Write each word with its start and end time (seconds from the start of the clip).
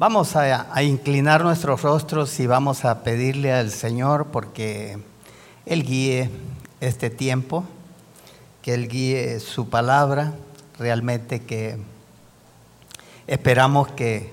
Vamos 0.00 0.34
a, 0.34 0.82
inclinar 0.82 1.44
nuestros 1.44 1.82
rostros 1.82 2.40
y 2.40 2.46
vamos 2.46 2.86
a 2.86 3.02
pedirle 3.02 3.52
al 3.52 3.70
Señor 3.70 4.28
porque 4.32 4.98
Él 5.66 5.84
guíe 5.84 6.30
este 6.80 7.10
tiempo, 7.10 7.64
que 8.62 8.72
Él 8.72 8.88
guíe 8.88 9.40
su 9.40 9.68
palabra, 9.68 10.32
realmente 10.78 11.40
que 11.40 11.76
esperamos 13.26 13.88
que, 13.88 14.32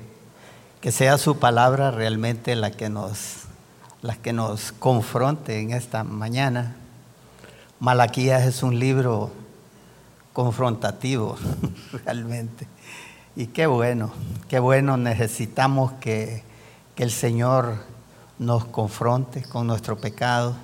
que 0.79 0.93
sea 0.93 1.17
su 1.17 1.37
palabra 1.37 1.91
realmente 1.91 2.55
la 2.55 2.71
que 2.71 2.87
nos, 2.87 3.46
la 4.01 4.15
que 4.15 4.33
nos 4.33 4.71
confronte 4.71 5.59
en 5.59 5.71
esta 5.71 6.03
mañana. 6.03 6.75
Malaquías 7.79 8.45
es 8.45 8.63
un 8.63 8.79
libro 8.79 9.31
confrontativo, 10.33 11.35
realmente. 12.05 12.67
Y 13.35 13.47
qué 13.47 13.67
bueno, 13.67 14.11
qué 14.47 14.59
bueno, 14.59 14.97
necesitamos 14.97 15.91
que, 15.93 16.45
el 16.97 17.11
Señor 17.11 17.75
nos 18.39 18.65
confronte 18.65 19.43
con 19.43 19.67
nuestro 19.67 19.99
pecado, 19.99 20.55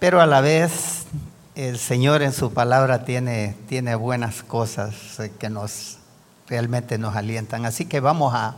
pero 0.00 0.20
a 0.20 0.26
la 0.26 0.40
vez 0.40 1.06
el 1.54 1.78
Señor 1.78 2.22
en 2.22 2.32
su 2.32 2.52
palabra 2.52 3.04
tiene, 3.04 3.54
tiene 3.68 3.94
buenas 3.94 4.42
cosas 4.42 4.96
que 5.38 5.48
nos 5.48 5.98
realmente 6.48 6.98
nos 6.98 7.14
alientan. 7.14 7.64
Así 7.64 7.84
que 7.84 8.00
vamos 8.00 8.34
a, 8.34 8.56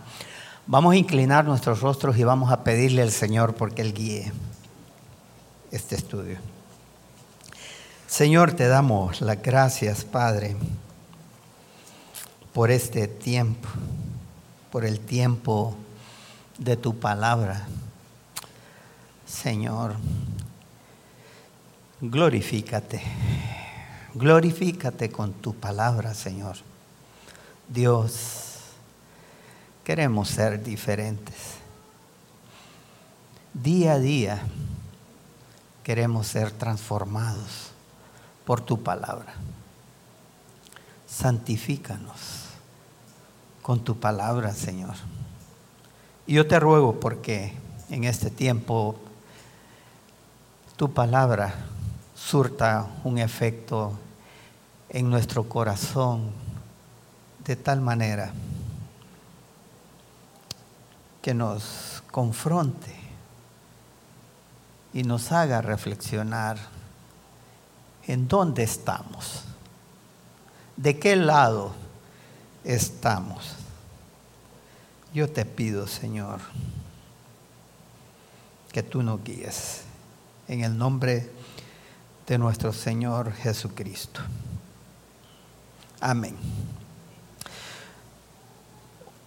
vamos 0.66 0.94
a 0.94 0.96
inclinar 0.96 1.44
nuestros 1.44 1.80
rostros 1.80 2.16
y 2.16 2.24
vamos 2.24 2.52
a 2.52 2.64
pedirle 2.64 3.02
al 3.02 3.10
Señor 3.10 3.54
porque 3.54 3.82
Él 3.82 3.94
guíe 3.94 4.32
este 5.70 5.94
estudio. 5.94 6.38
Señor, 8.06 8.52
te 8.52 8.68
damos 8.68 9.20
las 9.20 9.42
gracias, 9.42 10.04
Padre 10.04 10.56
por 12.54 12.70
este 12.70 13.08
tiempo, 13.08 13.68
por 14.70 14.84
el 14.84 15.00
tiempo 15.00 15.76
de 16.56 16.76
tu 16.76 16.96
palabra. 16.96 17.66
Señor, 19.26 19.96
glorifícate, 22.00 23.02
glorifícate 24.14 25.10
con 25.10 25.32
tu 25.32 25.52
palabra, 25.52 26.14
Señor. 26.14 26.54
Dios, 27.68 28.43
queremos 29.84 30.28
ser 30.28 30.62
diferentes. 30.62 31.58
Día 33.52 33.92
a 33.92 33.98
día 33.98 34.42
queremos 35.84 36.26
ser 36.26 36.50
transformados 36.50 37.70
por 38.46 38.62
tu 38.62 38.82
palabra. 38.82 39.34
Santifícanos 41.06 42.46
con 43.62 43.84
tu 43.84 44.00
palabra, 44.00 44.52
Señor. 44.54 44.94
Y 46.26 46.34
yo 46.34 46.48
te 46.48 46.58
ruego 46.58 46.98
porque 46.98 47.52
en 47.90 48.04
este 48.04 48.30
tiempo 48.30 48.96
tu 50.76 50.92
palabra 50.92 51.54
surta 52.16 52.88
un 53.04 53.18
efecto 53.18 53.92
en 54.88 55.10
nuestro 55.10 55.48
corazón 55.48 56.30
de 57.44 57.56
tal 57.56 57.80
manera 57.82 58.32
que 61.24 61.32
nos 61.32 62.02
confronte 62.10 62.94
y 64.92 65.04
nos 65.04 65.32
haga 65.32 65.62
reflexionar 65.62 66.58
en 68.06 68.28
dónde 68.28 68.62
estamos, 68.62 69.42
de 70.76 70.98
qué 70.98 71.16
lado 71.16 71.72
estamos. 72.62 73.54
Yo 75.14 75.30
te 75.30 75.46
pido, 75.46 75.86
Señor, 75.86 76.40
que 78.70 78.82
tú 78.82 79.02
nos 79.02 79.24
guíes 79.24 79.84
en 80.46 80.62
el 80.62 80.76
nombre 80.76 81.32
de 82.26 82.36
nuestro 82.36 82.70
Señor 82.70 83.32
Jesucristo. 83.32 84.20
Amén. 86.02 86.36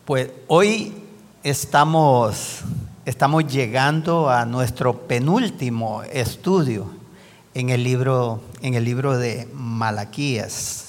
Pues 0.05 0.29
hoy 0.47 1.06
estamos, 1.43 2.61
estamos 3.05 3.47
llegando 3.47 4.29
a 4.29 4.45
nuestro 4.45 5.07
penúltimo 5.07 6.03
estudio 6.03 6.89
en 7.53 7.69
el 7.69 7.83
libro, 7.83 8.41
en 8.61 8.73
el 8.73 8.83
libro 8.83 9.17
de 9.17 9.47
Malaquías. 9.53 10.85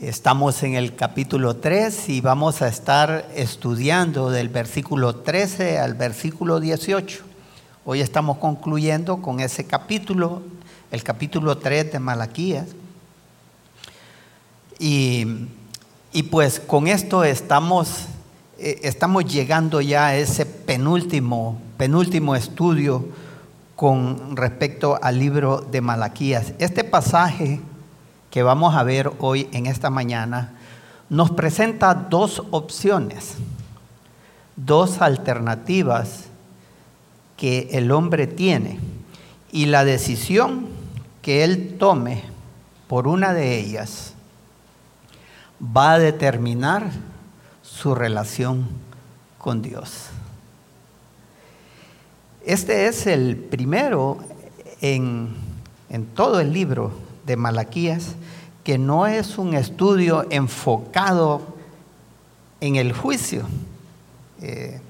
Estamos 0.00 0.62
en 0.62 0.74
el 0.74 0.96
capítulo 0.96 1.56
3 1.56 2.08
y 2.08 2.20
vamos 2.20 2.62
a 2.62 2.68
estar 2.68 3.28
estudiando 3.34 4.30
del 4.30 4.48
versículo 4.48 5.16
13 5.16 5.78
al 5.78 5.94
versículo 5.94 6.60
18. 6.60 7.22
Hoy 7.84 8.00
estamos 8.00 8.38
concluyendo 8.38 9.20
con 9.22 9.40
ese 9.40 9.66
capítulo, 9.66 10.42
el 10.90 11.02
capítulo 11.02 11.58
3 11.58 11.92
de 11.92 11.98
Malaquías. 11.98 12.66
Y, 14.78 15.24
pues 16.30 16.60
con 16.60 16.88
esto 16.88 17.24
estamos, 17.24 18.06
estamos 18.58 19.24
llegando 19.24 19.80
ya 19.80 20.06
a 20.06 20.16
ese 20.16 20.46
penúltimo, 20.46 21.60
penúltimo 21.76 22.36
estudio 22.36 23.04
con 23.76 24.36
respecto 24.36 24.98
al 25.02 25.18
libro 25.18 25.60
de 25.60 25.80
Malaquías. 25.80 26.54
Este 26.58 26.84
pasaje 26.84 27.60
que 28.30 28.42
vamos 28.42 28.74
a 28.74 28.82
ver 28.82 29.12
hoy 29.18 29.48
en 29.52 29.66
esta 29.66 29.90
mañana 29.90 30.52
nos 31.08 31.30
presenta 31.30 31.94
dos 31.94 32.42
opciones, 32.50 33.34
dos 34.56 35.00
alternativas 35.00 36.24
que 37.36 37.68
el 37.72 37.90
hombre 37.90 38.26
tiene 38.26 38.78
y 39.50 39.66
la 39.66 39.84
decisión 39.84 40.66
que 41.22 41.44
él 41.44 41.76
tome 41.78 42.22
por 42.86 43.08
una 43.08 43.32
de 43.32 43.58
ellas 43.58 44.14
va 45.60 45.92
a 45.92 45.98
determinar 45.98 46.90
su 47.64 47.94
relación 47.94 48.68
con 49.38 49.62
Dios. 49.62 50.10
Este 52.44 52.86
es 52.86 53.06
el 53.06 53.36
primero 53.36 54.18
en, 54.82 55.34
en 55.88 56.04
todo 56.06 56.40
el 56.40 56.52
libro 56.52 56.92
de 57.26 57.36
Malaquías, 57.36 58.16
que 58.62 58.76
no 58.76 59.06
es 59.06 59.38
un 59.38 59.54
estudio 59.54 60.26
enfocado 60.30 61.40
en 62.60 62.76
el 62.76 62.92
juicio. 62.92 63.44
Eh, 64.42 64.80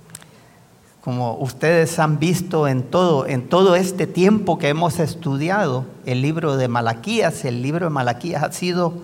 como 1.00 1.36
ustedes 1.36 1.98
han 1.98 2.18
visto 2.18 2.66
en 2.66 2.82
todo, 2.82 3.26
en 3.26 3.48
todo 3.48 3.76
este 3.76 4.06
tiempo 4.06 4.58
que 4.58 4.68
hemos 4.68 4.98
estudiado 4.98 5.84
el 6.06 6.22
libro 6.22 6.56
de 6.56 6.66
Malaquías, 6.66 7.44
el 7.44 7.62
libro 7.62 7.86
de 7.86 7.90
Malaquías 7.90 8.42
ha 8.42 8.52
sido 8.52 8.94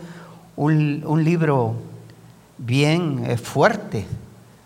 un, 0.56 1.04
un 1.06 1.24
libro 1.24 1.74
bien 2.60 3.38
fuerte, 3.38 4.06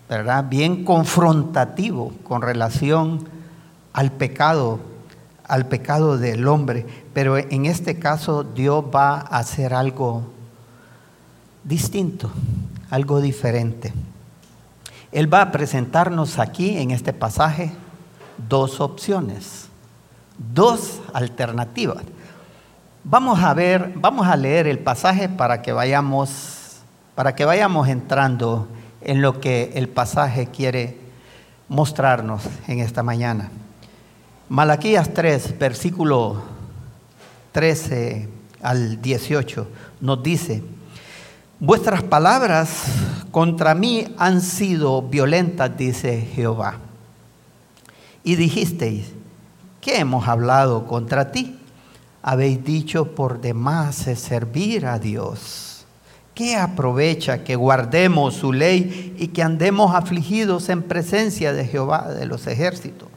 ¿verdad? 0.08 0.44
Bien 0.48 0.84
confrontativo 0.84 2.12
con 2.24 2.42
relación 2.42 3.26
al 3.92 4.12
pecado, 4.12 4.80
al 5.46 5.66
pecado 5.66 6.18
del 6.18 6.46
hombre. 6.48 6.86
Pero 7.14 7.38
en 7.38 7.66
este 7.66 7.98
caso 7.98 8.44
Dios 8.44 8.84
va 8.94 9.14
a 9.20 9.38
hacer 9.38 9.72
algo 9.72 10.24
distinto, 11.62 12.30
algo 12.90 13.20
diferente. 13.20 13.92
Él 15.12 15.32
va 15.32 15.42
a 15.42 15.52
presentarnos 15.52 16.38
aquí 16.40 16.76
en 16.76 16.90
este 16.90 17.12
pasaje 17.12 17.72
dos 18.48 18.80
opciones, 18.80 19.68
dos 20.52 21.00
alternativas. 21.12 22.02
Vamos 23.04 23.38
a 23.40 23.54
ver, 23.54 23.92
vamos 23.96 24.26
a 24.26 24.34
leer 24.34 24.66
el 24.66 24.80
pasaje 24.80 25.28
para 25.28 25.62
que 25.62 25.72
vayamos 25.72 26.63
para 27.14 27.34
que 27.34 27.44
vayamos 27.44 27.88
entrando 27.88 28.68
en 29.00 29.22
lo 29.22 29.40
que 29.40 29.72
el 29.74 29.88
pasaje 29.88 30.48
quiere 30.48 30.98
mostrarnos 31.68 32.42
en 32.66 32.80
esta 32.80 33.02
mañana. 33.02 33.50
Malaquías 34.48 35.12
3, 35.14 35.58
versículo 35.58 36.42
13 37.52 38.28
al 38.62 39.00
18, 39.00 39.68
nos 40.00 40.22
dice, 40.22 40.62
vuestras 41.60 42.02
palabras 42.02 42.84
contra 43.30 43.74
mí 43.74 44.06
han 44.18 44.40
sido 44.40 45.02
violentas, 45.02 45.76
dice 45.76 46.28
Jehová. 46.34 46.78
Y 48.22 48.36
dijisteis, 48.36 49.12
¿qué 49.80 49.98
hemos 49.98 50.26
hablado 50.28 50.86
contra 50.86 51.30
ti? 51.30 51.58
Habéis 52.22 52.64
dicho 52.64 53.14
por 53.14 53.40
demás 53.40 53.96
servir 53.96 54.86
a 54.86 54.98
Dios. 54.98 55.63
¿Qué 56.34 56.56
aprovecha 56.56 57.44
que 57.44 57.54
guardemos 57.54 58.34
su 58.34 58.52
ley 58.52 59.14
y 59.18 59.28
que 59.28 59.42
andemos 59.42 59.94
afligidos 59.94 60.68
en 60.68 60.82
presencia 60.82 61.52
de 61.52 61.64
Jehová 61.64 62.08
de 62.08 62.26
los 62.26 62.48
ejércitos? 62.48 63.08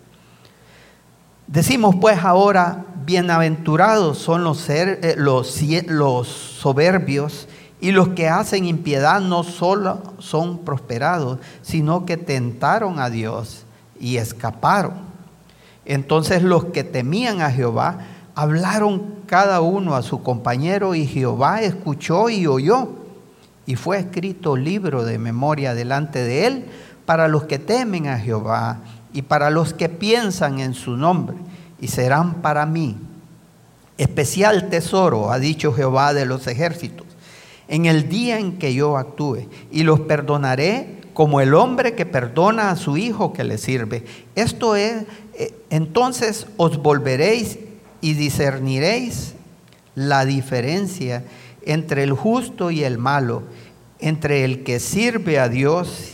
Decimos 1.47 1.95
pues 1.99 2.23
ahora, 2.23 2.85
bienaventurados 3.05 4.19
son 4.19 4.43
los, 4.43 4.69
eh, 4.69 5.15
los 5.17 6.27
soberbios 6.27 7.47
y 7.81 7.91
los 7.91 8.09
que 8.09 8.27
hacen 8.27 8.65
impiedad 8.65 9.19
no 9.21 9.43
solo 9.43 10.01
son 10.19 10.59
prosperados, 10.59 11.39
sino 11.63 12.05
que 12.05 12.17
tentaron 12.17 12.99
a 12.99 13.09
Dios 13.09 13.63
y 13.99 14.17
escaparon. 14.17 14.93
Entonces 15.85 16.43
los 16.43 16.65
que 16.65 16.83
temían 16.83 17.41
a 17.41 17.49
Jehová 17.49 17.99
hablaron 18.35 19.15
cada 19.25 19.61
uno 19.61 19.95
a 19.95 20.03
su 20.03 20.21
compañero 20.21 20.93
y 20.93 21.07
Jehová 21.07 21.63
escuchó 21.63 22.29
y 22.29 22.45
oyó. 22.45 22.96
Y 23.67 23.75
fue 23.75 23.99
escrito 23.99 24.57
libro 24.57 25.05
de 25.05 25.19
memoria 25.19 25.75
delante 25.75 26.23
de 26.23 26.47
él 26.47 26.65
para 27.05 27.27
los 27.27 27.43
que 27.43 27.59
temen 27.59 28.07
a 28.07 28.17
Jehová 28.17 28.79
y 29.13 29.21
para 29.21 29.51
los 29.51 29.73
que 29.73 29.89
piensan 29.89 30.59
en 30.59 30.73
su 30.73 30.97
nombre. 30.97 31.37
Y 31.79 31.89
serán 31.89 32.41
para 32.41 32.65
mí 32.65 32.97
especial 33.97 34.69
tesoro, 34.69 35.31
ha 35.31 35.39
dicho 35.39 35.73
Jehová 35.73 36.13
de 36.13 36.25
los 36.25 36.47
ejércitos, 36.47 37.05
en 37.67 37.85
el 37.85 38.09
día 38.09 38.39
en 38.39 38.57
que 38.57 38.73
yo 38.73 38.97
actúe. 38.97 39.47
Y 39.71 39.83
los 39.83 40.01
perdonaré 40.01 41.01
como 41.13 41.41
el 41.41 41.53
hombre 41.55 41.95
que 41.95 42.05
perdona 42.05 42.69
a 42.69 42.75
su 42.75 42.95
hijo 42.95 43.33
que 43.33 43.43
le 43.43 43.57
sirve. 43.57 44.05
Esto 44.35 44.75
es, 44.75 45.03
eh, 45.33 45.53
entonces 45.69 46.47
os 46.57 46.77
volveréis 46.77 47.57
y 48.01 48.13
discerniréis 48.13 49.33
la 49.95 50.25
diferencia 50.25 51.23
entre 51.67 52.03
el 52.03 52.13
justo 52.13 52.71
y 52.71 52.83
el 52.83 52.97
malo, 52.97 53.43
entre 53.99 54.45
el 54.45 54.63
que 54.63 54.79
sirve 54.79 55.37
a 55.37 55.49
Dios 55.49 56.13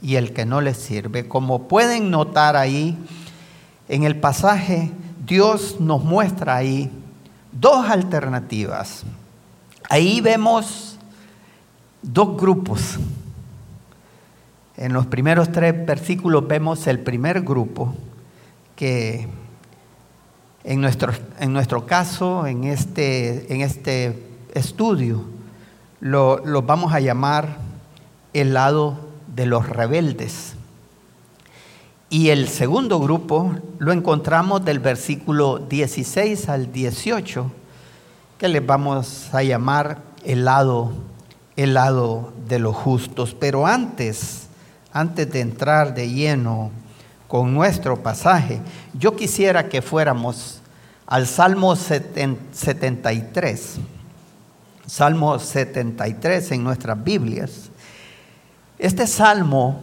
y 0.00 0.14
el 0.14 0.32
que 0.32 0.46
no 0.46 0.60
le 0.60 0.74
sirve. 0.74 1.26
Como 1.26 1.66
pueden 1.66 2.10
notar 2.10 2.56
ahí, 2.56 2.96
en 3.88 4.04
el 4.04 4.16
pasaje, 4.16 4.92
Dios 5.26 5.80
nos 5.80 6.04
muestra 6.04 6.56
ahí 6.56 6.90
dos 7.50 7.90
alternativas. 7.90 9.02
Ahí 9.90 10.20
vemos 10.20 10.98
dos 12.00 12.40
grupos. 12.40 12.98
En 14.76 14.92
los 14.92 15.06
primeros 15.06 15.50
tres 15.50 15.84
versículos 15.84 16.46
vemos 16.46 16.86
el 16.86 17.00
primer 17.00 17.42
grupo 17.42 17.92
que 18.76 19.28
en 20.62 20.80
nuestro, 20.80 21.12
en 21.40 21.52
nuestro 21.52 21.86
caso, 21.86 22.46
en 22.46 22.64
este, 22.64 23.52
en 23.52 23.62
este 23.62 24.31
estudio, 24.52 25.22
lo, 26.00 26.44
lo 26.44 26.62
vamos 26.62 26.92
a 26.92 27.00
llamar 27.00 27.56
el 28.32 28.54
lado 28.54 28.98
de 29.34 29.46
los 29.46 29.68
rebeldes. 29.68 30.52
Y 32.10 32.28
el 32.28 32.46
segundo 32.48 33.00
grupo 33.00 33.52
lo 33.78 33.92
encontramos 33.92 34.64
del 34.64 34.78
versículo 34.80 35.58
16 35.58 36.48
al 36.50 36.72
18, 36.72 37.50
que 38.36 38.48
le 38.48 38.60
vamos 38.60 39.32
a 39.32 39.42
llamar 39.42 40.02
el 40.24 40.44
lado, 40.44 40.92
el 41.56 41.72
lado 41.74 42.32
de 42.48 42.58
los 42.58 42.74
justos. 42.76 43.34
Pero 43.38 43.66
antes, 43.66 44.48
antes 44.92 45.30
de 45.32 45.40
entrar 45.40 45.94
de 45.94 46.10
lleno 46.10 46.70
con 47.28 47.54
nuestro 47.54 48.02
pasaje, 48.02 48.60
yo 48.92 49.16
quisiera 49.16 49.70
que 49.70 49.80
fuéramos 49.80 50.60
al 51.06 51.26
Salmo 51.26 51.74
73. 51.76 53.78
Salmo 54.92 55.38
73 55.38 56.52
en 56.52 56.64
nuestras 56.64 57.02
Biblias. 57.02 57.70
Este 58.78 59.06
salmo 59.06 59.80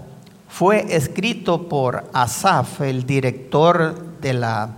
fue 0.48 0.96
escrito 0.96 1.68
por 1.68 2.08
Asaf, 2.14 2.82
el 2.82 3.08
director 3.08 4.20
de, 4.22 4.34
la, 4.34 4.70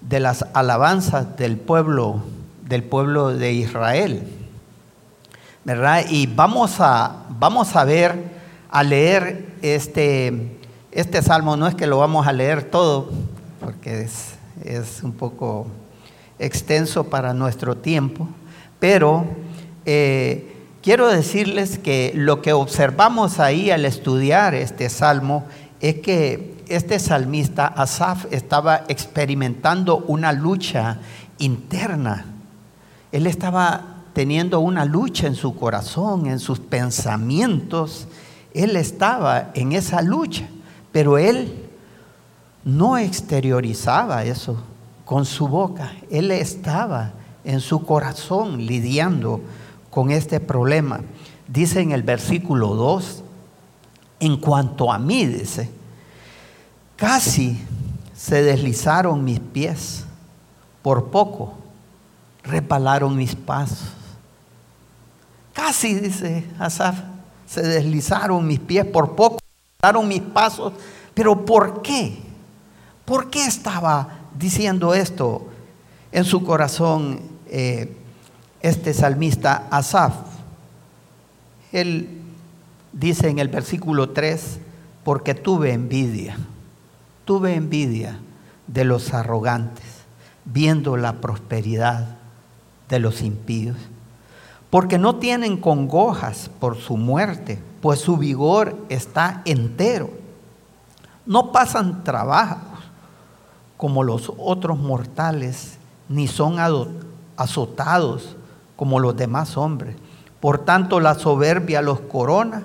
de 0.00 0.18
las 0.18 0.44
alabanzas 0.54 1.36
del 1.36 1.56
pueblo, 1.56 2.24
del 2.64 2.82
pueblo 2.82 3.28
de 3.28 3.52
Israel. 3.52 4.26
¿Verdad? 5.64 6.04
Y 6.10 6.26
vamos 6.26 6.80
a, 6.80 7.24
vamos 7.28 7.76
a 7.76 7.84
ver, 7.84 8.24
a 8.68 8.82
leer 8.82 9.54
este, 9.62 10.58
este 10.90 11.22
salmo. 11.22 11.56
No 11.56 11.68
es 11.68 11.76
que 11.76 11.86
lo 11.86 11.98
vamos 11.98 12.26
a 12.26 12.32
leer 12.32 12.64
todo, 12.64 13.12
porque 13.60 14.00
es, 14.00 14.34
es 14.64 15.04
un 15.04 15.12
poco 15.12 15.68
extenso 16.40 17.04
para 17.04 17.32
nuestro 17.32 17.76
tiempo, 17.76 18.26
pero 18.80 19.45
eh, 19.86 20.52
quiero 20.82 21.08
decirles 21.08 21.78
que 21.78 22.12
lo 22.14 22.42
que 22.42 22.52
observamos 22.52 23.38
ahí 23.38 23.70
al 23.70 23.84
estudiar 23.84 24.54
este 24.54 24.90
salmo 24.90 25.44
es 25.80 25.96
que 26.00 26.56
este 26.68 26.98
salmista 26.98 27.66
Asaf 27.66 28.26
estaba 28.32 28.82
experimentando 28.88 29.98
una 30.08 30.32
lucha 30.32 30.98
interna. 31.38 32.26
Él 33.12 33.28
estaba 33.28 34.02
teniendo 34.12 34.58
una 34.58 34.84
lucha 34.84 35.28
en 35.28 35.36
su 35.36 35.54
corazón, 35.54 36.26
en 36.26 36.40
sus 36.40 36.58
pensamientos. 36.58 38.08
Él 38.52 38.74
estaba 38.74 39.52
en 39.54 39.70
esa 39.72 40.02
lucha, 40.02 40.48
pero 40.90 41.16
él 41.16 41.68
no 42.64 42.98
exteriorizaba 42.98 44.24
eso 44.24 44.56
con 45.04 45.24
su 45.24 45.46
boca. 45.46 45.92
Él 46.10 46.32
estaba 46.32 47.12
en 47.44 47.60
su 47.60 47.86
corazón 47.86 48.66
lidiando 48.66 49.40
con 49.96 50.10
este 50.10 50.40
problema. 50.40 51.00
Dice 51.48 51.80
en 51.80 51.92
el 51.92 52.02
versículo 52.02 52.74
2, 52.74 53.22
en 54.20 54.36
cuanto 54.36 54.92
a 54.92 54.98
mí, 54.98 55.24
dice, 55.24 55.70
casi 56.96 57.58
se 58.14 58.42
deslizaron 58.42 59.24
mis 59.24 59.40
pies, 59.40 60.04
por 60.82 61.06
poco 61.06 61.54
repalaron 62.42 63.16
mis 63.16 63.34
pasos. 63.34 63.88
Casi, 65.54 65.94
dice 65.94 66.44
Asaf, 66.58 66.98
se 67.46 67.62
deslizaron 67.62 68.46
mis 68.46 68.60
pies, 68.60 68.84
por 68.84 69.16
poco 69.16 69.38
repalaron 69.78 70.08
mis 70.08 70.20
pasos, 70.20 70.74
pero 71.14 71.46
¿por 71.46 71.80
qué? 71.80 72.18
¿Por 73.06 73.30
qué 73.30 73.46
estaba 73.46 74.10
diciendo 74.38 74.92
esto 74.92 75.48
en 76.12 76.26
su 76.26 76.44
corazón 76.44 77.18
eh, 77.46 77.96
este 78.66 78.92
salmista 78.92 79.68
Asaf. 79.70 80.14
Él 81.70 82.20
dice 82.92 83.28
en 83.28 83.38
el 83.38 83.46
versículo 83.46 84.10
3, 84.10 84.58
porque 85.04 85.34
tuve 85.34 85.72
envidia, 85.72 86.36
tuve 87.24 87.54
envidia 87.54 88.18
de 88.66 88.84
los 88.84 89.14
arrogantes, 89.14 89.84
viendo 90.44 90.96
la 90.96 91.20
prosperidad 91.20 92.16
de 92.88 92.98
los 92.98 93.22
impíos, 93.22 93.76
porque 94.68 94.98
no 94.98 95.14
tienen 95.14 95.58
congojas 95.58 96.50
por 96.58 96.76
su 96.76 96.96
muerte, 96.96 97.62
pues 97.80 98.00
su 98.00 98.16
vigor 98.16 98.76
está 98.88 99.42
entero. 99.44 100.10
No 101.24 101.52
pasan 101.52 102.02
trabajo 102.02 102.66
como 103.76 104.02
los 104.02 104.32
otros 104.38 104.76
mortales, 104.76 105.78
ni 106.08 106.26
son 106.26 106.56
azotados 107.36 108.35
como 108.76 109.00
los 109.00 109.16
demás 109.16 109.56
hombres. 109.56 109.96
Por 110.40 110.64
tanto, 110.64 111.00
la 111.00 111.14
soberbia 111.14 111.82
los 111.82 112.00
corona, 112.00 112.62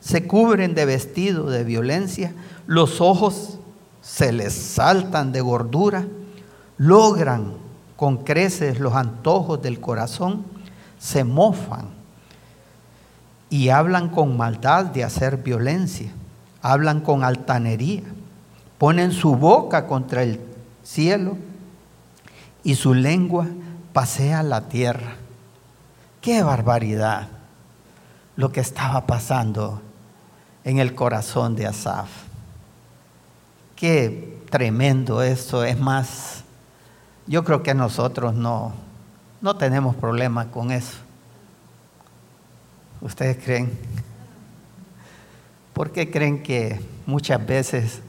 se 0.00 0.26
cubren 0.26 0.74
de 0.74 0.86
vestido 0.86 1.50
de 1.50 1.64
violencia, 1.64 2.32
los 2.66 3.00
ojos 3.00 3.58
se 4.00 4.32
les 4.32 4.54
saltan 4.54 5.32
de 5.32 5.40
gordura, 5.40 6.06
logran 6.78 7.52
con 7.96 8.24
creces 8.24 8.80
los 8.80 8.94
antojos 8.94 9.60
del 9.60 9.80
corazón, 9.80 10.44
se 10.98 11.24
mofan 11.24 11.88
y 13.50 13.68
hablan 13.68 14.08
con 14.08 14.36
maldad 14.36 14.86
de 14.86 15.04
hacer 15.04 15.36
violencia, 15.36 16.10
hablan 16.62 17.00
con 17.00 17.24
altanería 17.24 18.02
ponen 18.80 19.12
su 19.12 19.36
boca 19.36 19.86
contra 19.86 20.22
el 20.22 20.40
cielo 20.82 21.36
y 22.64 22.76
su 22.76 22.94
lengua 22.94 23.46
pasea 23.92 24.42
la 24.42 24.70
tierra. 24.70 25.19
Qué 26.20 26.42
barbaridad 26.42 27.28
lo 28.36 28.52
que 28.52 28.60
estaba 28.60 29.06
pasando 29.06 29.80
en 30.64 30.78
el 30.78 30.94
corazón 30.94 31.56
de 31.56 31.66
Asaf. 31.66 32.10
Qué 33.74 34.42
tremendo 34.50 35.22
eso. 35.22 35.64
Es 35.64 35.78
más, 35.78 36.44
yo 37.26 37.42
creo 37.44 37.62
que 37.62 37.72
nosotros 37.72 38.34
no, 38.34 38.74
no 39.40 39.56
tenemos 39.56 39.96
problema 39.96 40.50
con 40.50 40.70
eso. 40.70 40.98
¿Ustedes 43.00 43.42
creen? 43.42 43.78
¿Por 45.72 45.90
qué 45.90 46.10
creen 46.10 46.42
que 46.42 46.80
muchas 47.06 47.44
veces 47.46 48.02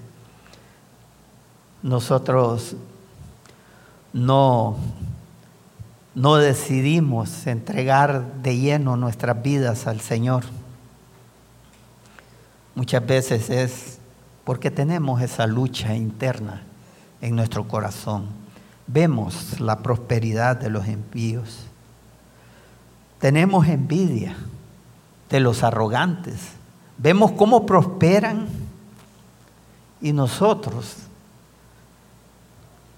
nosotros 1.82 2.76
no, 4.12 4.76
no 6.14 6.36
decidimos 6.36 7.48
entregar 7.48 8.34
de 8.42 8.58
lleno 8.58 8.98
nuestras 8.98 9.42
vidas 9.42 9.88
al 9.88 10.02
Señor. 10.02 10.44
Muchas 12.76 13.06
veces 13.06 13.50
es 13.50 14.00
porque 14.44 14.72
tenemos 14.72 15.22
esa 15.22 15.48
lucha 15.48 15.96
interna 15.96 16.64
en 17.22 17.36
nuestro 17.36 17.68
corazón. 17.68 18.28
Vemos 18.88 19.60
la 19.60 19.80
prosperidad 19.80 20.58
de 20.58 20.70
los 20.70 20.88
impíos. 20.88 21.60
Tenemos 23.20 23.68
envidia 23.68 24.36
de 25.30 25.40
los 25.40 25.64
arrogantes. 25.64 26.40
Vemos 26.98 27.32
cómo 27.32 27.66
prosperan 27.66 28.48
y 30.02 30.12
nosotros 30.12 30.98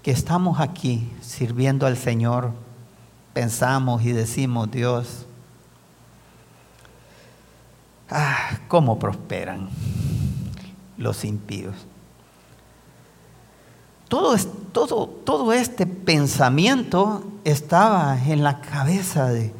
que 0.02 0.10
estamos 0.10 0.60
aquí 0.60 1.10
sirviendo 1.20 1.86
al 1.86 1.96
Señor, 1.96 2.52
pensamos 3.34 4.02
y 4.04 4.12
decimos, 4.12 4.70
Dios, 4.70 5.26
ah, 8.10 8.58
cómo 8.68 8.98
prosperan 8.98 9.68
los 10.96 11.24
impíos. 11.24 11.74
Todo, 14.08 14.36
todo, 14.72 15.08
todo 15.08 15.52
este 15.52 15.86
pensamiento 15.86 17.24
estaba 17.44 18.16
en 18.24 18.42
la 18.44 18.60
cabeza 18.60 19.26
de, 19.26 19.52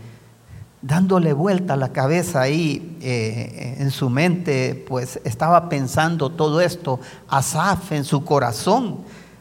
dándole 0.80 1.32
vuelta 1.32 1.76
la 1.76 1.92
cabeza 1.92 2.42
ahí 2.42 2.98
eh, 3.00 3.76
en 3.78 3.90
su 3.90 4.08
mente, 4.10 4.84
pues 4.86 5.18
estaba 5.24 5.68
pensando 5.68 6.30
todo 6.30 6.60
esto, 6.60 7.00
Asaf 7.26 7.92
en 7.92 8.04
su 8.04 8.24
corazón, 8.24 8.98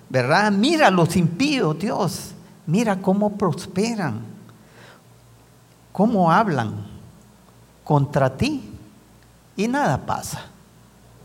¿verdad? 0.09 0.51
Mira 0.51 0.89
los 0.89 1.15
impíos, 1.17 1.77
Dios, 1.77 2.31
mira 2.65 2.99
cómo 3.01 3.37
prosperan, 3.37 4.21
cómo 5.91 6.31
hablan 6.31 6.85
contra 7.83 8.35
ti 8.35 8.69
y 9.55 9.67
nada 9.67 10.05
pasa, 10.05 10.45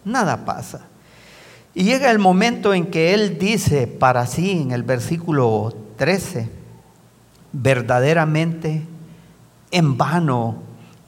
nada 0.05 0.45
pasa. 0.45 0.81
Y 1.75 1.85
llega 1.85 2.11
el 2.11 2.19
momento 2.19 2.75
en 2.75 2.91
que 2.91 3.15
él 3.15 3.39
dice 3.39 3.87
para 3.87 4.27
sí 4.27 4.51
en 4.63 4.73
el 4.73 4.83
versículo 4.83 5.75
13, 5.97 6.51
verdaderamente 7.53 8.87
en 9.71 9.97
vano 9.97 10.57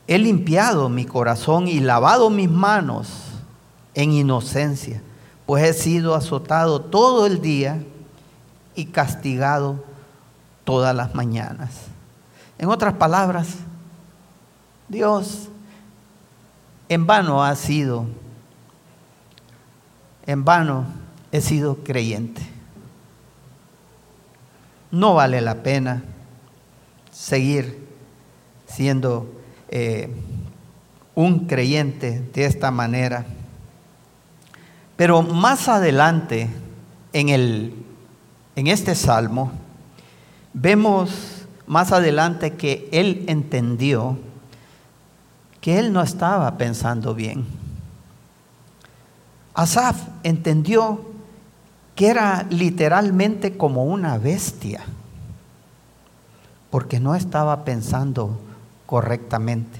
he 0.06 0.18
limpiado 0.18 0.88
mi 0.88 1.04
corazón 1.04 1.68
y 1.68 1.80
lavado 1.80 2.30
mis 2.30 2.50
manos 2.50 3.08
en 3.94 4.12
inocencia, 4.12 5.02
pues 5.46 5.64
he 5.64 5.72
sido 5.72 6.14
azotado 6.14 6.80
todo 6.80 7.26
el 7.26 7.40
día 7.40 7.82
y 8.74 8.86
castigado 8.86 9.89
todas 10.70 10.94
las 10.94 11.16
mañanas. 11.16 11.70
En 12.56 12.68
otras 12.68 12.94
palabras, 12.94 13.56
Dios 14.88 15.48
en 16.88 17.08
vano 17.08 17.42
ha 17.42 17.56
sido, 17.56 18.06
en 20.26 20.44
vano 20.44 20.84
he 21.32 21.40
sido 21.40 21.82
creyente. 21.82 22.42
No 24.92 25.14
vale 25.14 25.40
la 25.40 25.56
pena 25.64 26.04
seguir 27.10 27.88
siendo 28.68 29.28
eh, 29.70 30.14
un 31.16 31.48
creyente 31.48 32.20
de 32.32 32.44
esta 32.44 32.70
manera. 32.70 33.26
Pero 34.94 35.22
más 35.22 35.66
adelante, 35.66 36.48
en, 37.12 37.28
el, 37.28 37.74
en 38.54 38.68
este 38.68 38.94
salmo, 38.94 39.50
vemos 40.52 41.46
más 41.66 41.92
adelante 41.92 42.54
que 42.54 42.88
él 42.92 43.24
entendió 43.28 44.18
que 45.60 45.78
él 45.78 45.92
no 45.92 46.02
estaba 46.02 46.56
pensando 46.56 47.14
bien. 47.14 47.44
Asaf 49.54 50.00
entendió 50.22 51.04
que 51.94 52.08
era 52.08 52.46
literalmente 52.48 53.56
como 53.56 53.84
una 53.84 54.16
bestia, 54.16 54.80
porque 56.70 56.98
no 56.98 57.14
estaba 57.14 57.64
pensando 57.64 58.40
correctamente. 58.86 59.78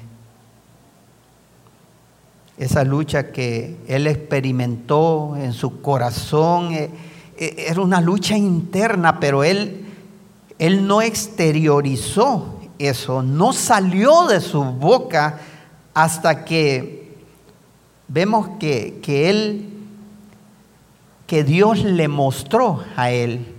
Esa 2.58 2.84
lucha 2.84 3.32
que 3.32 3.78
él 3.88 4.06
experimentó 4.06 5.34
en 5.36 5.54
su 5.54 5.80
corazón 5.80 6.74
eh, 6.74 6.90
eh, 7.38 7.64
era 7.68 7.80
una 7.80 8.02
lucha 8.02 8.36
interna, 8.36 9.18
pero 9.18 9.44
él, 9.44 9.86
él 10.60 10.86
no 10.86 11.02
exteriorizó 11.02 12.60
eso, 12.78 13.22
no 13.22 13.52
salió 13.52 14.28
de 14.28 14.40
su 14.40 14.62
boca 14.62 15.40
hasta 15.92 16.44
que 16.44 17.18
vemos 18.06 18.50
que, 18.60 19.00
que 19.02 19.28
él, 19.28 19.68
que 21.26 21.42
Dios 21.42 21.82
le 21.82 22.06
mostró 22.06 22.84
a 22.94 23.10
él 23.10 23.56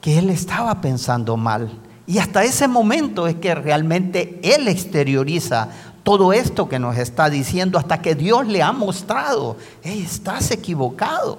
que 0.00 0.18
él 0.18 0.30
estaba 0.30 0.80
pensando 0.80 1.36
mal 1.36 1.70
y 2.06 2.18
hasta 2.18 2.44
ese 2.44 2.68
momento 2.68 3.26
es 3.26 3.36
que 3.36 3.54
realmente 3.54 4.38
Él 4.42 4.68
exterioriza 4.68 5.68
todo 6.02 6.32
esto 6.32 6.68
que 6.68 6.78
nos 6.78 6.98
está 6.98 7.30
diciendo 7.30 7.78
hasta 7.78 8.02
que 8.02 8.14
Dios 8.14 8.46
le 8.46 8.62
ha 8.62 8.72
mostrado, 8.72 9.56
estás 9.82 10.50
equivocado, 10.50 11.38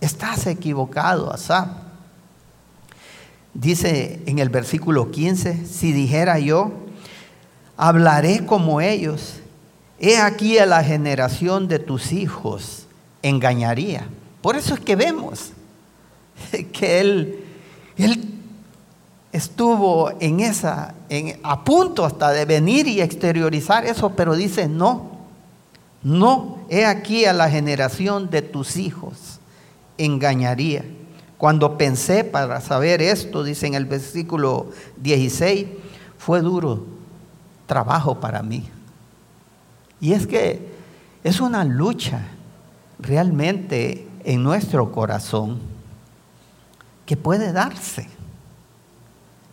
estás 0.00 0.46
equivocado, 0.46 1.32
Asaf. 1.32 1.68
Dice 3.54 4.20
en 4.26 4.38
el 4.38 4.50
versículo 4.50 5.10
15, 5.10 5.66
si 5.66 5.92
dijera 5.92 6.38
yo, 6.38 6.72
hablaré 7.76 8.44
como 8.44 8.80
ellos, 8.80 9.36
he 9.98 10.18
aquí 10.18 10.58
a 10.58 10.66
la 10.66 10.84
generación 10.84 11.68
de 11.68 11.78
tus 11.78 12.12
hijos, 12.12 12.86
engañaría. 13.22 14.08
Por 14.42 14.56
eso 14.56 14.74
es 14.74 14.80
que 14.80 14.96
vemos 14.96 15.52
que 16.72 17.00
él, 17.00 17.44
él 17.96 18.34
estuvo 19.32 20.12
en 20.20 20.40
esa, 20.40 20.94
en, 21.08 21.38
a 21.42 21.64
punto 21.64 22.04
hasta 22.04 22.30
de 22.32 22.44
venir 22.44 22.86
y 22.86 23.00
exteriorizar 23.00 23.86
eso, 23.86 24.10
pero 24.10 24.36
dice, 24.36 24.68
no, 24.68 25.18
no, 26.02 26.58
he 26.68 26.86
aquí 26.86 27.24
a 27.24 27.32
la 27.32 27.50
generación 27.50 28.30
de 28.30 28.42
tus 28.42 28.76
hijos, 28.76 29.40
engañaría. 29.96 30.84
Cuando 31.38 31.78
pensé 31.78 32.24
para 32.24 32.60
saber 32.60 33.00
esto, 33.00 33.44
dice 33.44 33.68
en 33.68 33.74
el 33.74 33.86
versículo 33.86 34.70
16, 34.96 35.68
fue 36.18 36.40
duro 36.40 36.84
trabajo 37.66 38.18
para 38.18 38.42
mí. 38.42 38.68
Y 40.00 40.12
es 40.12 40.26
que 40.26 40.72
es 41.22 41.40
una 41.40 41.64
lucha 41.64 42.22
realmente 42.98 44.08
en 44.24 44.42
nuestro 44.42 44.90
corazón 44.90 45.60
que 47.06 47.16
puede 47.16 47.52
darse 47.52 48.08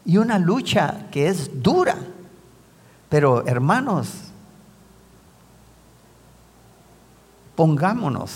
y 0.06 0.18
una 0.18 0.40
lucha 0.40 1.06
que 1.12 1.28
es 1.28 1.62
dura. 1.62 1.98
Pero 3.10 3.46
hermanos, 3.46 4.10
pongámonos 7.56 8.32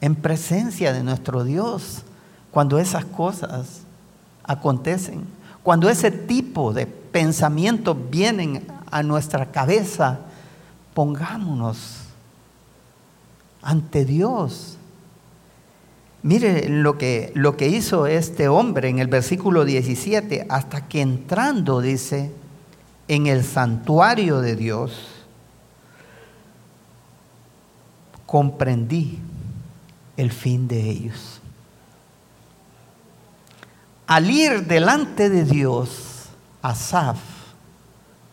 en 0.00 0.14
presencia 0.14 0.92
de 0.92 1.02
nuestro 1.02 1.42
Dios 1.42 2.04
cuando 2.50 2.78
esas 2.78 3.04
cosas 3.04 3.82
acontecen, 4.44 5.24
cuando 5.62 5.88
ese 5.88 6.10
tipo 6.10 6.72
de 6.72 6.86
pensamientos 6.86 7.96
vienen 8.10 8.66
a 8.90 9.02
nuestra 9.02 9.46
cabeza, 9.46 10.20
pongámonos 10.94 11.98
ante 13.62 14.04
Dios 14.04 14.78
Mire 16.22 16.68
lo 16.68 16.98
que, 16.98 17.32
lo 17.34 17.56
que 17.56 17.68
hizo 17.68 18.06
este 18.06 18.48
hombre 18.48 18.90
en 18.90 18.98
el 18.98 19.06
versículo 19.06 19.64
17, 19.64 20.46
hasta 20.50 20.86
que 20.86 21.00
entrando, 21.00 21.80
dice, 21.80 22.30
en 23.08 23.26
el 23.26 23.42
santuario 23.42 24.40
de 24.40 24.54
Dios, 24.54 25.08
comprendí 28.26 29.18
el 30.18 30.30
fin 30.30 30.68
de 30.68 30.90
ellos. 30.90 31.39
Al 34.10 34.28
ir 34.28 34.66
delante 34.66 35.30
de 35.30 35.44
Dios, 35.44 36.30
Asaf 36.62 37.20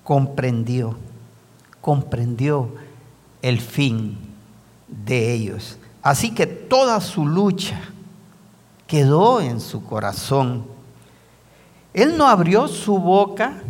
comprendió, 0.03 0.98
comprendió 1.81 2.74
el 3.43 3.62
fin 3.62 4.17
de 4.88 5.34
ellos. 5.34 5.77
Así 6.01 6.34
que 6.34 6.48
toda 6.48 7.00
su 7.00 7.27
lucha 7.27 7.79
quedó 8.88 9.39
en 9.39 9.62
su 9.62 9.84
corazón. 9.84 10.65
Él 11.93 12.17
no 12.17 12.27
abrió 12.27 12.67
su 12.67 12.98
boca 12.98 13.62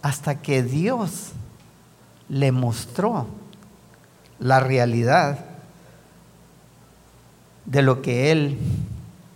hasta 0.00 0.40
que 0.40 0.62
Dios 0.62 1.30
le 2.28 2.52
mostró 2.52 3.26
la 4.38 4.60
realidad 4.60 5.46
de 7.64 7.82
lo 7.82 8.02
que 8.02 8.30
él 8.30 8.56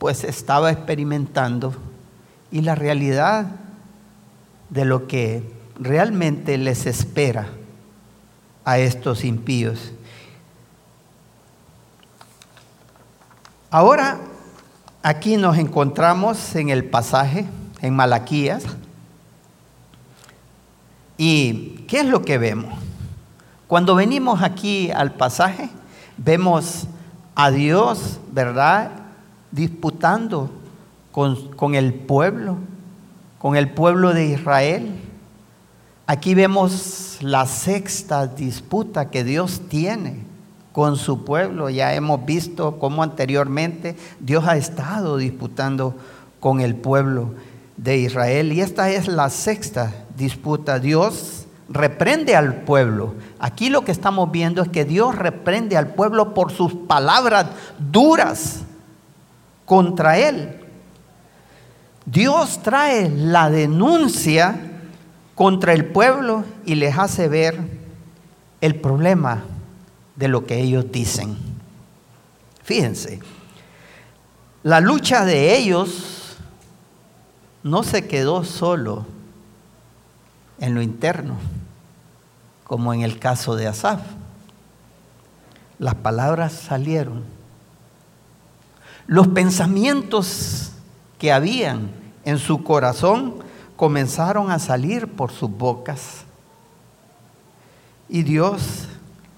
pues 0.03 0.25
estaba 0.25 0.73
experimentando 0.73 1.73
y 2.51 2.63
la 2.63 2.75
realidad 2.75 3.47
de 4.69 4.85
lo 4.85 5.07
que 5.07 5.49
realmente 5.79 6.59
les 6.59 6.87
espera 6.87 7.47
a 8.65 8.79
estos 8.81 9.23
impíos. 9.23 9.93
Ahora 13.71 14.19
aquí 15.05 15.37
nos 15.37 15.57
encontramos 15.57 16.57
en 16.57 16.71
el 16.71 16.85
pasaje, 16.85 17.47
en 17.81 17.95
Malaquías. 17.95 18.65
¿Y 21.17 21.85
qué 21.87 22.01
es 22.01 22.07
lo 22.07 22.23
que 22.23 22.39
vemos? 22.39 22.77
Cuando 23.69 23.95
venimos 23.95 24.43
aquí 24.43 24.91
al 24.91 25.13
pasaje, 25.13 25.71
vemos 26.17 26.89
a 27.37 27.53
Dios, 27.53 28.19
¿verdad? 28.33 29.02
Disputando 29.53 30.51
con, 31.13 31.75
el 31.75 31.95
pueblo, 31.95 32.57
con 33.39 33.55
el 33.57 33.71
pueblo 33.71 34.13
de 34.15 34.27
Israel. 34.27 34.91
Aquí 36.07 36.35
vemos 36.35 37.19
la 37.21 37.47
sexta 37.47 38.27
disputa 38.27 39.11
que 39.11 39.23
Dios 39.23 39.63
tiene 39.69 40.25
con 40.73 40.97
su 40.97 41.25
pueblo. 41.25 41.71
Ya 41.71 41.95
hemos 41.95 42.25
visto 42.25 42.79
cómo 42.79 43.03
anteriormente 43.03 43.97
Dios 44.21 44.45
ha 44.49 44.57
estado 44.57 45.19
disputando 45.19 45.95
con 46.41 46.61
el 46.61 46.75
pueblo 46.75 47.35
de 47.77 47.99
Israel. 47.99 48.53
Y 48.53 48.63
esta 48.63 48.91
es 48.91 49.07
la 49.07 49.29
sexta 49.29 49.93
disputa. 50.17 50.79
Dios 50.79 51.47
reprende 51.69 52.35
al 52.37 52.63
pueblo. 52.63 53.15
Aquí 53.39 53.69
lo 53.69 53.85
que 53.85 53.93
estamos 53.93 54.33
viendo 54.33 54.63
es 54.63 54.69
que 54.69 54.85
Dios 54.85 55.15
reprende 55.15 55.77
al 55.77 55.89
pueblo 55.89 56.33
por 56.33 56.53
sus 56.53 56.75
palabras 56.75 57.47
duras 57.79 58.63
contra 59.73 60.19
él. 60.19 60.61
Dios 62.05 62.61
trae 62.63 63.09
la 63.09 63.49
denuncia 63.49 64.61
contra 65.35 65.73
el 65.73 65.87
pueblo 65.87 66.45
y 66.67 66.75
les 66.75 66.99
hace 66.99 67.27
ver 67.27 67.59
el 68.61 68.75
problema 68.75 69.45
de 70.15 70.29
lo 70.29 70.45
que 70.45 70.61
ellos 70.61 70.93
dicen. 70.93 71.39
Fíjense, 72.63 73.21
la 74.63 74.81
lucha 74.81 75.25
de 75.25 75.57
ellos 75.57 76.37
no 77.63 77.83
se 77.83 78.07
quedó 78.07 78.45
solo 78.45 79.07
en 80.59 80.75
lo 80.75 80.83
interno, 80.83 81.37
como 82.65 82.93
en 82.93 83.01
el 83.01 83.19
caso 83.19 83.57
de 83.57 83.69
Asaf. 83.69 84.03
Las 85.79 85.95
palabras 85.95 86.53
salieron. 86.53 87.25
Los 89.07 89.29
pensamientos 89.29 90.73
que 91.19 91.33
habían 91.33 91.91
en 92.25 92.39
su 92.39 92.63
corazón 92.63 93.35
comenzaron 93.77 94.51
a 94.51 94.59
salir 94.59 95.09
por 95.09 95.33
sus 95.33 95.51
bocas. 95.51 96.25
Y 98.09 98.23
Dios 98.23 98.89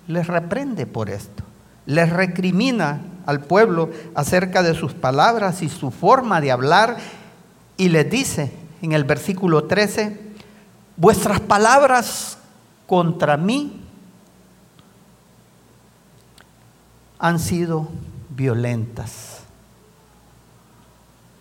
les 0.06 0.26
reprende 0.26 0.86
por 0.86 1.10
esto. 1.10 1.42
Les 1.86 2.10
recrimina 2.10 3.00
al 3.26 3.40
pueblo 3.40 3.90
acerca 4.14 4.62
de 4.62 4.74
sus 4.74 4.92
palabras 4.92 5.62
y 5.62 5.68
su 5.68 5.90
forma 5.90 6.40
de 6.40 6.50
hablar 6.52 6.98
y 7.76 7.88
les 7.88 8.10
dice 8.10 8.52
en 8.82 8.92
el 8.92 9.04
versículo 9.04 9.64
13, 9.64 10.20
vuestras 10.96 11.40
palabras 11.40 12.38
contra 12.86 13.36
mí 13.36 13.80
han 17.18 17.38
sido 17.38 17.88
violentas, 18.28 19.43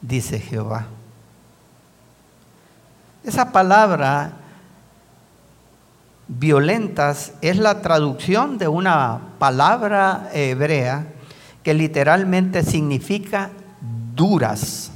dice 0.03 0.39
Jehová. 0.39 0.85
Esa 3.23 3.51
palabra 3.51 4.33
violentas 6.27 7.33
es 7.41 7.57
la 7.57 7.81
traducción 7.81 8.57
de 8.57 8.67
una 8.67 9.19
palabra 9.39 10.29
hebrea 10.33 11.07
que 11.63 11.73
literalmente 11.73 12.63
significa 12.63 13.49
duras, 14.13 14.91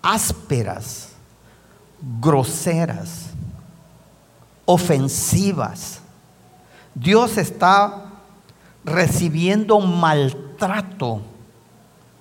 ásperas, 0.00 1.10
groseras, 2.20 3.30
ofensivas. 4.64 6.00
Dios 6.94 7.36
está 7.36 8.04
recibiendo 8.84 9.80
maltrato 9.80 11.20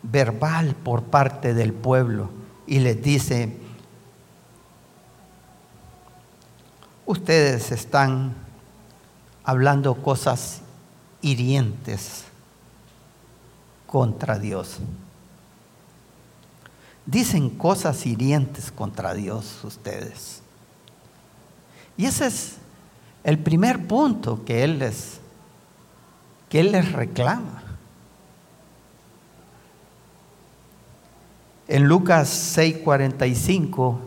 verbal 0.04 0.76
por 0.76 1.04
parte 1.04 1.54
del 1.54 1.74
pueblo 1.74 2.30
y 2.66 2.80
les 2.80 3.02
dice, 3.02 3.58
ustedes 7.06 7.72
están 7.72 8.34
hablando 9.44 9.96
cosas 9.96 10.62
hirientes 11.22 12.26
contra 13.86 14.38
Dios. 14.38 14.78
Dicen 17.06 17.50
cosas 17.52 18.06
hirientes 18.06 18.70
contra 18.72 19.14
Dios 19.14 19.64
ustedes. 19.64 20.42
Y 21.96 22.06
ese 22.06 22.28
es 22.28 22.58
el 23.24 23.40
primer 23.40 23.88
punto 23.88 24.44
que 24.44 24.66
Él 24.66 24.80
les, 24.80 25.20
que 26.50 26.60
él 26.60 26.74
les 26.74 26.92
reclama. 26.92 27.57
En 31.68 31.88
Lucas 31.88 32.56
6:45 32.58 33.98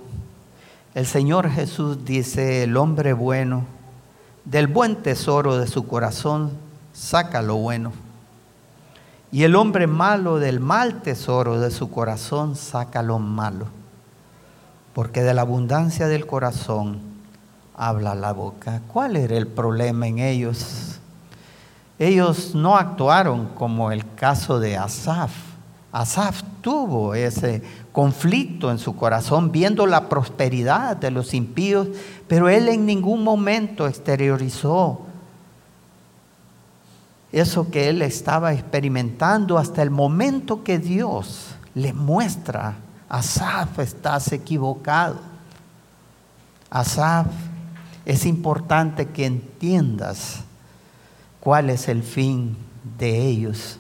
el 0.94 1.06
Señor 1.06 1.48
Jesús 1.48 2.04
dice, 2.04 2.64
el 2.64 2.76
hombre 2.76 3.12
bueno, 3.12 3.64
del 4.44 4.66
buen 4.66 4.96
tesoro 4.96 5.56
de 5.56 5.68
su 5.68 5.86
corazón, 5.86 6.50
saca 6.92 7.42
lo 7.42 7.56
bueno. 7.56 7.92
Y 9.30 9.44
el 9.44 9.54
hombre 9.54 9.86
malo 9.86 10.40
del 10.40 10.58
mal 10.58 11.02
tesoro 11.02 11.60
de 11.60 11.70
su 11.70 11.90
corazón, 11.92 12.56
saca 12.56 13.04
lo 13.04 13.20
malo. 13.20 13.66
Porque 14.94 15.22
de 15.22 15.32
la 15.32 15.42
abundancia 15.42 16.08
del 16.08 16.26
corazón 16.26 16.98
habla 17.76 18.16
la 18.16 18.32
boca. 18.32 18.82
¿Cuál 18.92 19.16
era 19.16 19.36
el 19.36 19.46
problema 19.46 20.08
en 20.08 20.18
ellos? 20.18 20.98
Ellos 22.00 22.54
no 22.56 22.76
actuaron 22.76 23.46
como 23.54 23.92
el 23.92 24.14
caso 24.16 24.58
de 24.58 24.76
Asaf. 24.76 25.49
Asaf 25.92 26.42
tuvo 26.60 27.14
ese 27.14 27.62
conflicto 27.92 28.70
en 28.70 28.78
su 28.78 28.94
corazón 28.94 29.50
viendo 29.50 29.86
la 29.86 30.08
prosperidad 30.08 30.96
de 30.96 31.10
los 31.10 31.34
impíos, 31.34 31.88
pero 32.28 32.48
él 32.48 32.68
en 32.68 32.86
ningún 32.86 33.24
momento 33.24 33.88
exteriorizó 33.88 35.00
eso 37.32 37.70
que 37.70 37.88
él 37.88 38.02
estaba 38.02 38.52
experimentando 38.52 39.58
hasta 39.58 39.82
el 39.82 39.90
momento 39.90 40.62
que 40.64 40.78
Dios 40.78 41.54
le 41.74 41.92
muestra, 41.92 42.76
Asaf, 43.08 43.80
estás 43.80 44.32
equivocado. 44.32 45.16
Asaf, 46.70 47.26
es 48.04 48.26
importante 48.26 49.08
que 49.08 49.26
entiendas 49.26 50.44
cuál 51.40 51.70
es 51.70 51.88
el 51.88 52.02
fin 52.04 52.56
de 52.98 53.26
ellos. 53.26 53.79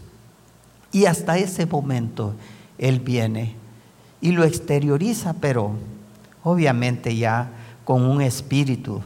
Y 0.92 1.06
hasta 1.06 1.38
ese 1.38 1.66
momento 1.66 2.34
Él 2.78 3.00
viene 3.00 3.54
y 4.20 4.32
lo 4.32 4.44
exterioriza, 4.44 5.34
pero 5.34 5.72
obviamente 6.42 7.16
ya 7.16 7.50
con 7.84 8.02
un 8.02 8.22
espíritu 8.22 9.00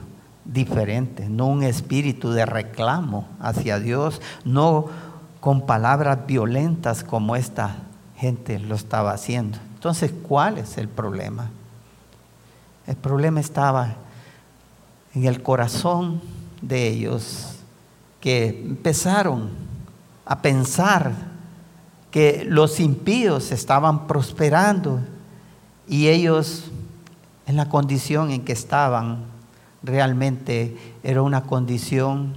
diferente, 0.45 1.29
no 1.29 1.47
un 1.47 1.63
espíritu 1.63 2.31
de 2.31 2.47
reclamo 2.47 3.27
hacia 3.41 3.79
Dios, 3.79 4.21
no 4.45 4.87
con 5.41 5.67
palabras 5.67 6.27
violentas 6.27 7.05
como 7.05 7.37
esta 7.37 7.77
gente 8.17 8.59
lo 8.59 8.75
estaba 8.75 9.13
haciendo. 9.13 9.59
Entonces, 9.75 10.13
¿cuál 10.27 10.59
es 10.59 10.79
el 10.79 10.89
problema? 10.89 11.51
El 12.87 12.97
problema 12.97 13.41
estaba 13.41 13.95
en 15.15 15.25
el 15.25 15.43
corazón 15.43 16.21
de 16.61 16.89
ellos 16.89 17.57
que 18.21 18.49
empezaron 18.49 19.51
a 20.25 20.41
pensar 20.41 21.34
que 22.15 22.45
los 22.49 22.79
impíos 22.79 23.51
estaban 23.51 24.07
prosperando 24.07 25.01
y 25.89 26.07
ellos 26.07 26.67
en 27.45 27.57
la 27.57 27.69
condición 27.69 28.31
en 28.31 28.45
que 28.45 28.53
estaban 28.53 29.25
realmente 29.83 30.77
era 31.03 31.23
una 31.23 31.43
condición 31.43 32.37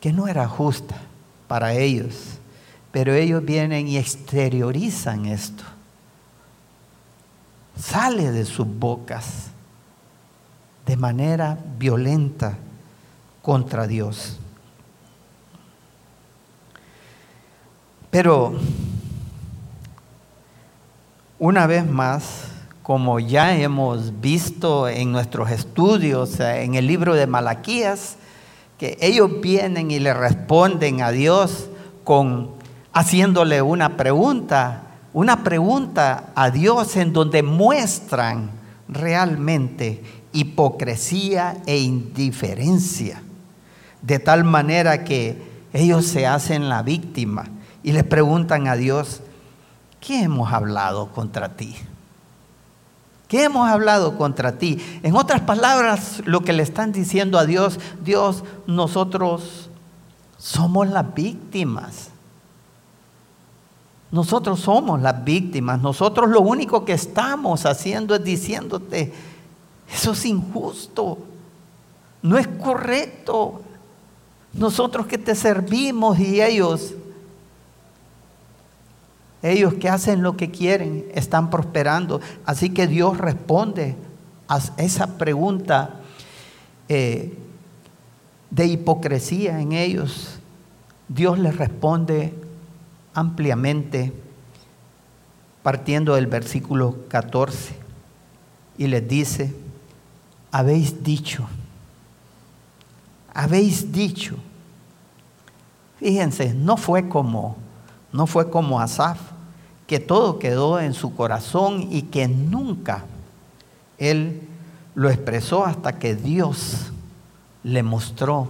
que 0.00 0.14
no 0.14 0.28
era 0.28 0.48
justa 0.48 0.96
para 1.46 1.74
ellos, 1.74 2.38
pero 2.90 3.12
ellos 3.12 3.44
vienen 3.44 3.86
y 3.86 3.98
exteriorizan 3.98 5.26
esto. 5.26 5.64
Sale 7.78 8.30
de 8.30 8.46
sus 8.46 8.66
bocas 8.66 9.48
de 10.86 10.96
manera 10.96 11.58
violenta 11.78 12.56
contra 13.42 13.86
Dios. 13.86 14.38
Pero 18.10 18.58
una 21.42 21.66
vez 21.66 21.84
más, 21.84 22.44
como 22.84 23.18
ya 23.18 23.56
hemos 23.56 24.20
visto 24.20 24.88
en 24.88 25.10
nuestros 25.10 25.50
estudios, 25.50 26.38
eh, 26.38 26.62
en 26.62 26.76
el 26.76 26.86
libro 26.86 27.16
de 27.16 27.26
Malaquías, 27.26 28.14
que 28.78 28.96
ellos 29.00 29.40
vienen 29.40 29.90
y 29.90 29.98
le 29.98 30.14
responden 30.14 31.02
a 31.02 31.10
Dios 31.10 31.68
con 32.04 32.50
haciéndole 32.92 33.60
una 33.60 33.96
pregunta, 33.96 34.84
una 35.12 35.42
pregunta 35.42 36.30
a 36.36 36.50
Dios 36.50 36.94
en 36.94 37.12
donde 37.12 37.42
muestran 37.42 38.52
realmente 38.86 40.00
hipocresía 40.32 41.56
e 41.66 41.78
indiferencia, 41.78 43.20
de 44.00 44.20
tal 44.20 44.44
manera 44.44 45.02
que 45.02 45.42
ellos 45.72 46.06
se 46.06 46.24
hacen 46.24 46.68
la 46.68 46.84
víctima 46.84 47.46
y 47.82 47.90
le 47.90 48.04
preguntan 48.04 48.68
a 48.68 48.76
Dios, 48.76 49.22
¿qué 50.02 50.22
hemos 50.22 50.52
hablado 50.52 51.08
contra 51.08 51.56
ti? 51.56 51.74
¿Qué 53.28 53.44
hemos 53.44 53.66
hablado 53.66 54.18
contra 54.18 54.58
ti? 54.58 54.78
En 55.02 55.16
otras 55.16 55.40
palabras, 55.40 56.20
lo 56.26 56.42
que 56.42 56.52
le 56.52 56.62
están 56.62 56.92
diciendo 56.92 57.38
a 57.38 57.46
Dios, 57.46 57.80
Dios, 58.04 58.44
nosotros 58.66 59.70
somos 60.36 60.88
las 60.88 61.14
víctimas. 61.14 62.10
Nosotros 64.10 64.60
somos 64.60 65.00
las 65.00 65.24
víctimas. 65.24 65.80
Nosotros 65.80 66.28
lo 66.28 66.42
único 66.42 66.84
que 66.84 66.92
estamos 66.92 67.64
haciendo 67.64 68.14
es 68.14 68.22
diciéndote, 68.22 69.14
eso 69.90 70.12
es 70.12 70.26
injusto, 70.26 71.18
no 72.20 72.36
es 72.36 72.46
correcto. 72.46 73.62
Nosotros 74.52 75.06
que 75.06 75.16
te 75.16 75.34
servimos 75.34 76.18
y 76.18 76.42
ellos 76.42 76.92
ellos 79.42 79.74
que 79.74 79.88
hacen 79.88 80.22
lo 80.22 80.36
que 80.36 80.50
quieren 80.50 81.04
están 81.14 81.50
prosperando. 81.50 82.20
Así 82.46 82.70
que 82.70 82.86
Dios 82.86 83.18
responde 83.18 83.96
a 84.48 84.60
esa 84.76 85.18
pregunta 85.18 86.00
eh, 86.88 87.36
de 88.50 88.66
hipocresía 88.66 89.60
en 89.60 89.72
ellos. 89.72 90.38
Dios 91.08 91.38
les 91.38 91.56
responde 91.56 92.34
ampliamente 93.14 94.12
partiendo 95.62 96.14
del 96.14 96.26
versículo 96.26 96.96
14 97.08 97.74
y 98.78 98.86
les 98.88 99.06
dice, 99.06 99.54
habéis 100.50 101.02
dicho, 101.02 101.46
habéis 103.32 103.92
dicho. 103.92 104.36
Fíjense, 105.98 106.52
no 106.54 106.76
fue 106.76 107.08
como, 107.08 107.56
no 108.12 108.26
fue 108.26 108.50
como 108.50 108.80
Asaf, 108.80 109.20
que 109.86 110.00
todo 110.00 110.38
quedó 110.38 110.80
en 110.80 110.94
su 110.94 111.14
corazón 111.14 111.88
y 111.90 112.02
que 112.02 112.28
nunca 112.28 113.04
él 113.98 114.42
lo 114.94 115.10
expresó 115.10 115.64
hasta 115.64 115.98
que 115.98 116.14
Dios 116.14 116.92
le 117.62 117.82
mostró 117.82 118.48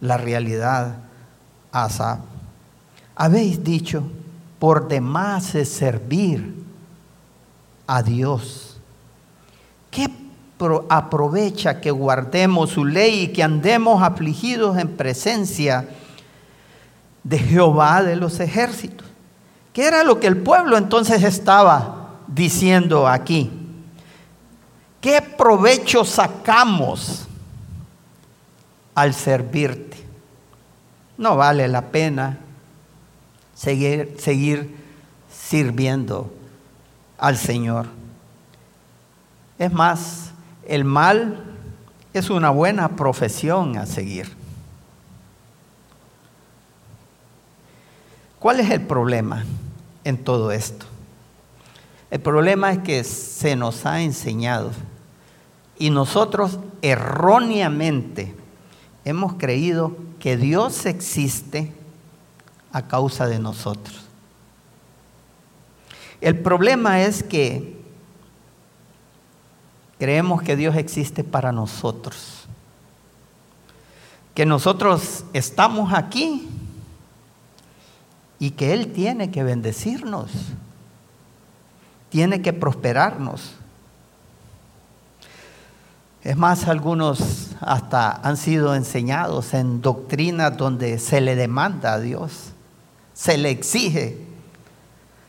la 0.00 0.16
realidad 0.16 0.96
a 1.70 1.84
Asaf. 1.84 2.20
Habéis 3.14 3.62
dicho, 3.62 4.04
por 4.58 4.88
demás 4.88 5.54
es 5.54 5.68
servir 5.68 6.54
a 7.86 8.02
Dios. 8.02 8.78
¿Qué 9.90 10.08
aprovecha 10.88 11.80
que 11.80 11.90
guardemos 11.90 12.70
su 12.70 12.84
ley 12.84 13.24
y 13.24 13.28
que 13.28 13.42
andemos 13.42 14.02
afligidos 14.02 14.78
en 14.78 14.96
presencia 14.96 15.88
de 17.22 17.38
Jehová 17.38 18.02
de 18.02 18.16
los 18.16 18.40
ejércitos? 18.40 19.11
¿Qué 19.72 19.86
era 19.86 20.04
lo 20.04 20.20
que 20.20 20.26
el 20.26 20.36
pueblo 20.36 20.76
entonces 20.76 21.22
estaba 21.22 22.18
diciendo 22.26 23.08
aquí? 23.08 23.50
¿Qué 25.00 25.22
provecho 25.22 26.04
sacamos 26.04 27.26
al 28.94 29.14
servirte? 29.14 29.96
No 31.16 31.36
vale 31.36 31.68
la 31.68 31.82
pena 31.82 32.38
seguir, 33.54 34.16
seguir 34.18 34.76
sirviendo 35.32 36.32
al 37.16 37.38
Señor. 37.38 37.86
Es 39.58 39.72
más, 39.72 40.32
el 40.66 40.84
mal 40.84 41.44
es 42.12 42.28
una 42.28 42.50
buena 42.50 42.90
profesión 42.90 43.78
a 43.78 43.86
seguir. 43.86 44.30
¿Cuál 48.38 48.60
es 48.60 48.70
el 48.70 48.82
problema 48.82 49.44
en 50.04 50.22
todo 50.22 50.52
esto? 50.52 50.86
El 52.10 52.20
problema 52.20 52.72
es 52.72 52.78
que 52.80 53.04
se 53.04 53.56
nos 53.56 53.86
ha 53.86 54.02
enseñado 54.02 54.70
y 55.78 55.90
nosotros 55.90 56.58
erróneamente 56.82 58.34
hemos 59.04 59.34
creído 59.34 59.96
que 60.20 60.36
Dios 60.36 60.86
existe 60.86 61.72
a 62.70 62.86
causa 62.86 63.26
de 63.26 63.38
nosotros. 63.38 64.02
El 66.20 66.38
problema 66.38 67.02
es 67.02 67.22
que 67.22 67.80
creemos 69.98 70.42
que 70.42 70.54
Dios 70.54 70.76
existe 70.76 71.24
para 71.24 71.50
nosotros, 71.50 72.44
que 74.34 74.46
nosotros 74.46 75.24
estamos 75.32 75.92
aquí 75.92 76.48
y 78.42 78.50
que 78.50 78.72
Él 78.72 78.90
tiene 78.90 79.30
que 79.30 79.44
bendecirnos, 79.44 80.32
tiene 82.08 82.42
que 82.42 82.52
prosperarnos. 82.52 83.52
Es 86.24 86.36
más, 86.36 86.66
algunos 86.66 87.50
hasta 87.60 88.10
han 88.10 88.36
sido 88.36 88.74
enseñados 88.74 89.54
en 89.54 89.80
doctrinas 89.80 90.56
donde 90.56 90.98
se 90.98 91.20
le 91.20 91.36
demanda 91.36 91.92
a 91.92 92.00
Dios, 92.00 92.50
se 93.14 93.38
le 93.38 93.50
exige 93.50 94.18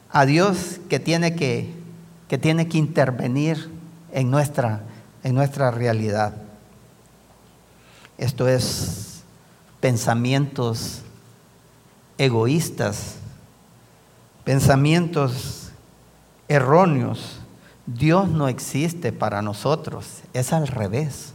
a 0.10 0.26
Dios 0.26 0.80
que 0.90 1.00
tiene 1.00 1.36
que, 1.36 1.72
que, 2.28 2.40
tiene 2.40 2.68
que 2.68 2.80
intervenir 2.80 3.70
en 4.12 4.32
nuestra, 4.32 4.82
en 5.24 5.36
nuestra 5.36 5.70
realidad. 5.70 6.34
Esto 8.18 8.48
es 8.48 9.22
pensamientos 9.80 11.03
egoístas, 12.24 13.16
pensamientos 14.44 15.72
erróneos. 16.48 17.40
Dios 17.86 18.30
no 18.30 18.48
existe 18.48 19.12
para 19.12 19.42
nosotros, 19.42 20.22
es 20.34 20.54
al 20.54 20.68
revés. 20.68 21.34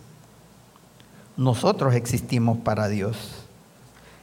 Nosotros 1.37 1.95
existimos 1.95 2.59
para 2.59 2.89
Dios. 2.89 3.17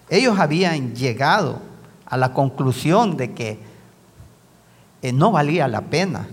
Ellos 0.10 0.40
habían 0.40 0.96
llegado 0.96 1.60
a 2.06 2.18
la 2.18 2.34
conclusión 2.34 3.18
de 3.18 3.34
que 3.34 3.60
eh, 5.02 5.14
no 5.14 5.32
valía 5.32 5.68
la 5.68 5.82
pena 5.82 6.28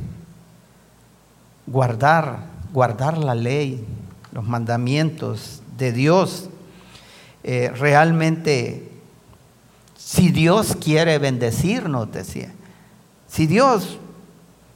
guardar, 1.67 2.47
guardar 2.73 3.19
la 3.19 3.35
ley, 3.35 3.87
los 4.33 4.45
mandamientos 4.45 5.63
de 5.77 5.93
Dios. 5.93 6.49
Eh, 7.45 7.71
realmente 7.75 8.92
si 10.05 10.31
Dios 10.31 10.77
quiere 10.77 11.19
bendecirnos, 11.19 12.11
decía. 12.11 12.53
Si 13.29 13.47
Dios 13.47 13.99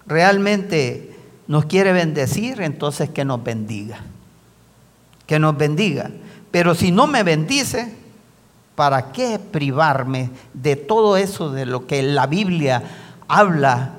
realmente 0.06 1.16
nos 1.48 1.66
quiere 1.66 1.92
bendecir, 1.92 2.62
entonces 2.62 3.10
que 3.10 3.24
nos 3.24 3.42
bendiga. 3.42 3.98
Que 5.26 5.38
nos 5.38 5.56
bendiga. 5.56 6.10
Pero 6.52 6.74
si 6.74 6.92
no 6.92 7.08
me 7.08 7.24
bendice, 7.24 7.92
¿para 8.76 9.10
qué 9.10 9.38
privarme 9.40 10.30
de 10.54 10.76
todo 10.76 11.16
eso 11.16 11.50
de 11.50 11.66
lo 11.66 11.86
que 11.86 12.02
la 12.02 12.26
Biblia 12.26 12.82
habla 13.26 13.94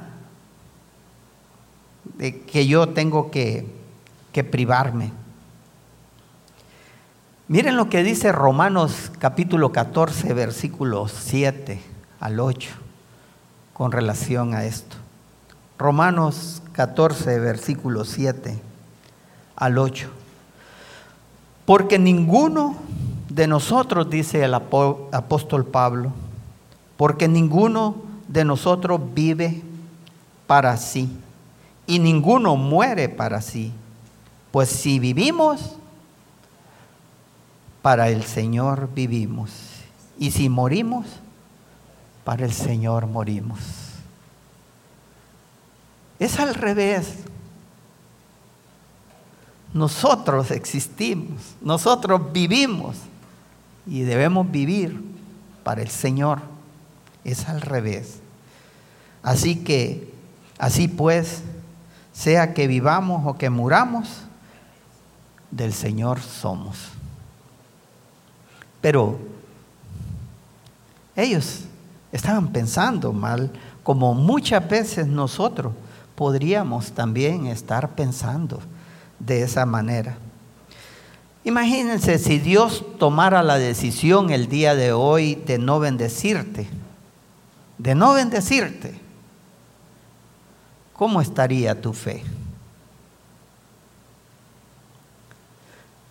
de 2.18 2.40
que 2.40 2.66
yo 2.66 2.90
tengo 2.90 3.30
que, 3.30 3.66
que 4.32 4.44
privarme? 4.46 5.12
Miren 7.50 7.78
lo 7.78 7.88
que 7.88 8.04
dice 8.04 8.34
Romanos 8.34 9.10
capítulo 9.20 9.72
14, 9.72 10.34
versículos 10.34 11.14
7 11.14 11.80
al 12.20 12.42
8, 12.42 12.70
con 13.72 13.94
relación 13.94 14.54
a 14.54 14.66
esto. 14.66 14.98
Romanos 15.78 16.62
14, 16.74 17.40
versículo 17.40 18.04
7 18.04 18.60
al 19.56 19.78
8. 19.78 20.10
Porque 21.66 21.98
ninguno 21.98 22.76
de 23.30 23.48
nosotros, 23.48 24.10
dice 24.10 24.44
el 24.44 24.54
apóstol 24.54 25.66
Pablo, 25.66 26.12
porque 26.98 27.30
ninguno 27.30 27.96
de 28.28 28.44
nosotros 28.44 29.00
vive 29.14 29.62
para 30.48 30.76
sí 30.76 31.10
y 31.86 32.00
ninguno 32.00 32.58
muere 32.58 33.08
para 33.08 33.40
sí. 33.40 33.72
Pues 34.52 34.68
si 34.68 35.00
vivimos, 35.00 35.78
para 37.88 38.10
el 38.10 38.26
Señor 38.26 38.90
vivimos. 38.94 39.50
Y 40.20 40.32
si 40.32 40.50
morimos, 40.50 41.06
para 42.26 42.44
el 42.44 42.52
Señor 42.52 43.08
morimos. 43.08 43.60
Es 46.20 46.38
al 46.38 46.54
revés. 46.54 47.20
Nosotros 49.74 50.52
existimos, 50.52 51.56
nosotros 51.62 52.34
vivimos 52.34 52.98
y 53.86 54.02
debemos 54.02 54.52
vivir 54.52 55.02
para 55.64 55.82
el 55.82 55.90
Señor. 55.90 56.42
Es 57.24 57.48
al 57.48 57.62
revés. 57.62 58.20
Así 59.24 59.64
que, 59.64 60.14
así 60.58 60.90
pues, 60.90 61.42
sea 62.12 62.54
que 62.54 62.68
vivamos 62.68 63.26
o 63.26 63.38
que 63.38 63.50
muramos, 63.50 64.10
del 65.52 65.72
Señor 65.72 66.20
somos. 66.20 66.97
Pero 68.82 69.20
ellos 71.16 71.62
estaban 72.12 72.50
pensando 72.50 73.12
mal, 73.14 73.52
como 73.84 74.14
muchas 74.14 74.68
veces 74.68 75.08
nosotros 75.08 75.74
podríamos 76.16 76.92
también 76.92 77.48
estar 77.48 77.96
pensando 77.96 78.60
de 79.20 79.44
esa 79.44 79.66
manera. 79.66 80.18
Imagínense 81.44 82.20
si 82.20 82.40
Dios 82.40 82.84
tomara 83.00 83.42
la 83.42 83.58
decisión 83.58 84.32
el 84.32 84.50
día 84.50 84.76
de 84.76 84.92
hoy 84.92 85.36
de 85.36 85.58
no 85.58 85.80
bendecirte, 85.80 86.68
de 87.78 87.96
no 87.96 88.14
bendecirte, 88.14 89.00
¿cómo 90.94 91.22
estaría 91.22 91.80
tu 91.80 91.94
fe? 91.94 92.24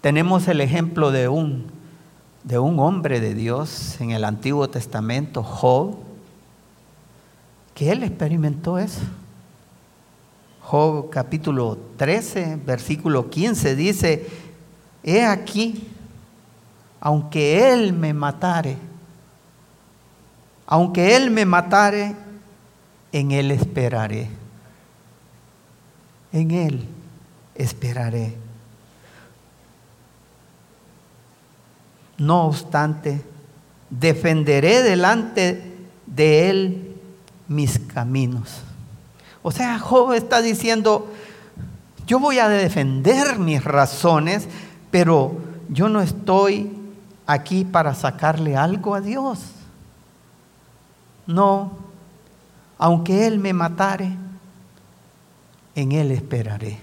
Tenemos 0.00 0.48
el 0.48 0.60
ejemplo 0.60 1.10
de 1.10 1.28
un, 1.28 1.66
de 2.46 2.60
un 2.60 2.78
hombre 2.78 3.18
de 3.18 3.34
Dios 3.34 4.00
en 4.00 4.12
el 4.12 4.24
Antiguo 4.24 4.70
Testamento, 4.70 5.42
Job, 5.42 5.96
que 7.74 7.90
él 7.90 8.04
experimentó 8.04 8.78
eso. 8.78 9.02
Job 10.62 11.10
capítulo 11.10 11.76
13, 11.96 12.60
versículo 12.64 13.28
15 13.28 13.74
dice, 13.74 14.26
he 15.02 15.24
aquí, 15.24 15.88
aunque 17.00 17.72
Él 17.72 17.92
me 17.92 18.14
matare, 18.14 18.76
aunque 20.66 21.16
Él 21.16 21.32
me 21.32 21.44
matare, 21.44 22.14
en 23.10 23.32
Él 23.32 23.50
esperaré. 23.50 24.28
En 26.32 26.52
Él 26.52 26.86
esperaré. 27.56 28.45
No 32.18 32.46
obstante, 32.46 33.22
defenderé 33.90 34.82
delante 34.82 35.76
de 36.06 36.50
Él 36.50 36.96
mis 37.48 37.78
caminos. 37.78 38.62
O 39.42 39.50
sea, 39.50 39.78
Job 39.78 40.12
está 40.12 40.40
diciendo, 40.42 41.12
yo 42.06 42.18
voy 42.18 42.38
a 42.38 42.48
defender 42.48 43.38
mis 43.38 43.62
razones, 43.62 44.48
pero 44.90 45.36
yo 45.68 45.88
no 45.88 46.00
estoy 46.00 46.72
aquí 47.26 47.64
para 47.64 47.94
sacarle 47.94 48.56
algo 48.56 48.94
a 48.94 49.00
Dios. 49.00 49.40
No, 51.26 51.72
aunque 52.78 53.26
Él 53.26 53.38
me 53.38 53.52
matare, 53.52 54.10
en 55.74 55.92
Él 55.92 56.10
esperaré. 56.10 56.78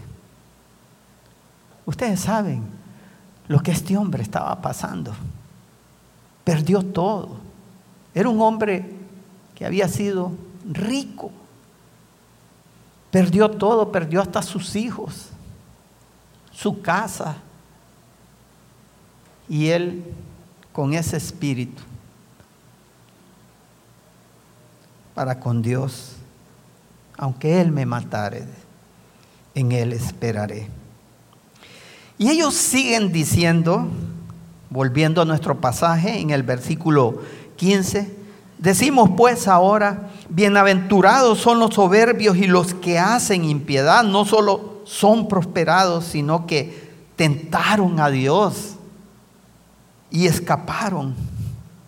Ustedes 1.85 2.19
saben 2.21 2.82
lo 3.47 3.62
que 3.62 3.71
este 3.71 3.97
hombre 3.97 4.23
estaba 4.23 4.62
pasando. 4.62 5.13
Perdió 6.43 6.84
todo. 6.84 7.38
Era 8.13 8.29
un 8.29 8.41
hombre 8.41 8.93
que 9.56 9.65
había 9.65 9.88
sido 9.88 10.32
rico 10.69 11.32
Perdió 13.13 13.51
todo, 13.51 13.91
perdió 13.91 14.21
hasta 14.23 14.41
sus 14.41 14.75
hijos, 14.75 15.27
su 16.51 16.82
casa. 16.82 17.36
Y 19.47 19.67
él 19.67 20.03
con 20.71 20.95
ese 20.95 21.17
espíritu 21.17 21.84
para 25.13 25.39
con 25.39 25.62
Dios, 25.62 26.15
aunque 27.15 27.62
Él 27.62 27.71
me 27.71 27.86
matare, 27.86 28.47
en 29.53 29.71
Él 29.71 29.93
esperaré. 29.93 30.67
Y 32.23 32.29
ellos 32.29 32.53
siguen 32.53 33.12
diciendo, 33.12 33.86
volviendo 34.69 35.21
a 35.21 35.25
nuestro 35.25 35.59
pasaje 35.59 36.21
en 36.21 36.29
el 36.29 36.41
versículo 36.41 37.19
15, 37.57 38.15
decimos 38.59 39.09
pues 39.17 39.49
ahora, 39.49 40.09
Bienaventurados 40.29 41.39
son 41.39 41.59
los 41.59 41.73
soberbios 41.75 42.38
y 42.38 42.47
los 42.47 42.75
que 42.75 42.97
hacen 42.97 43.43
impiedad. 43.43 44.05
No 44.05 44.23
solo 44.23 44.83
son 44.86 45.27
prosperados, 45.27 46.05
sino 46.05 46.47
que 46.47 46.93
tentaron 47.17 47.99
a 47.99 48.09
Dios 48.09 48.75
y 50.09 50.25
escaparon. 50.27 51.15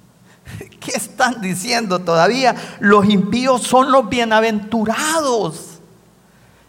¿Qué 0.81 0.91
están 0.97 1.39
diciendo 1.39 1.99
todavía? 1.99 2.57
Los 2.81 3.05
impíos 3.05 3.61
son 3.61 3.89
los 3.89 4.09
bienaventurados. 4.09 5.79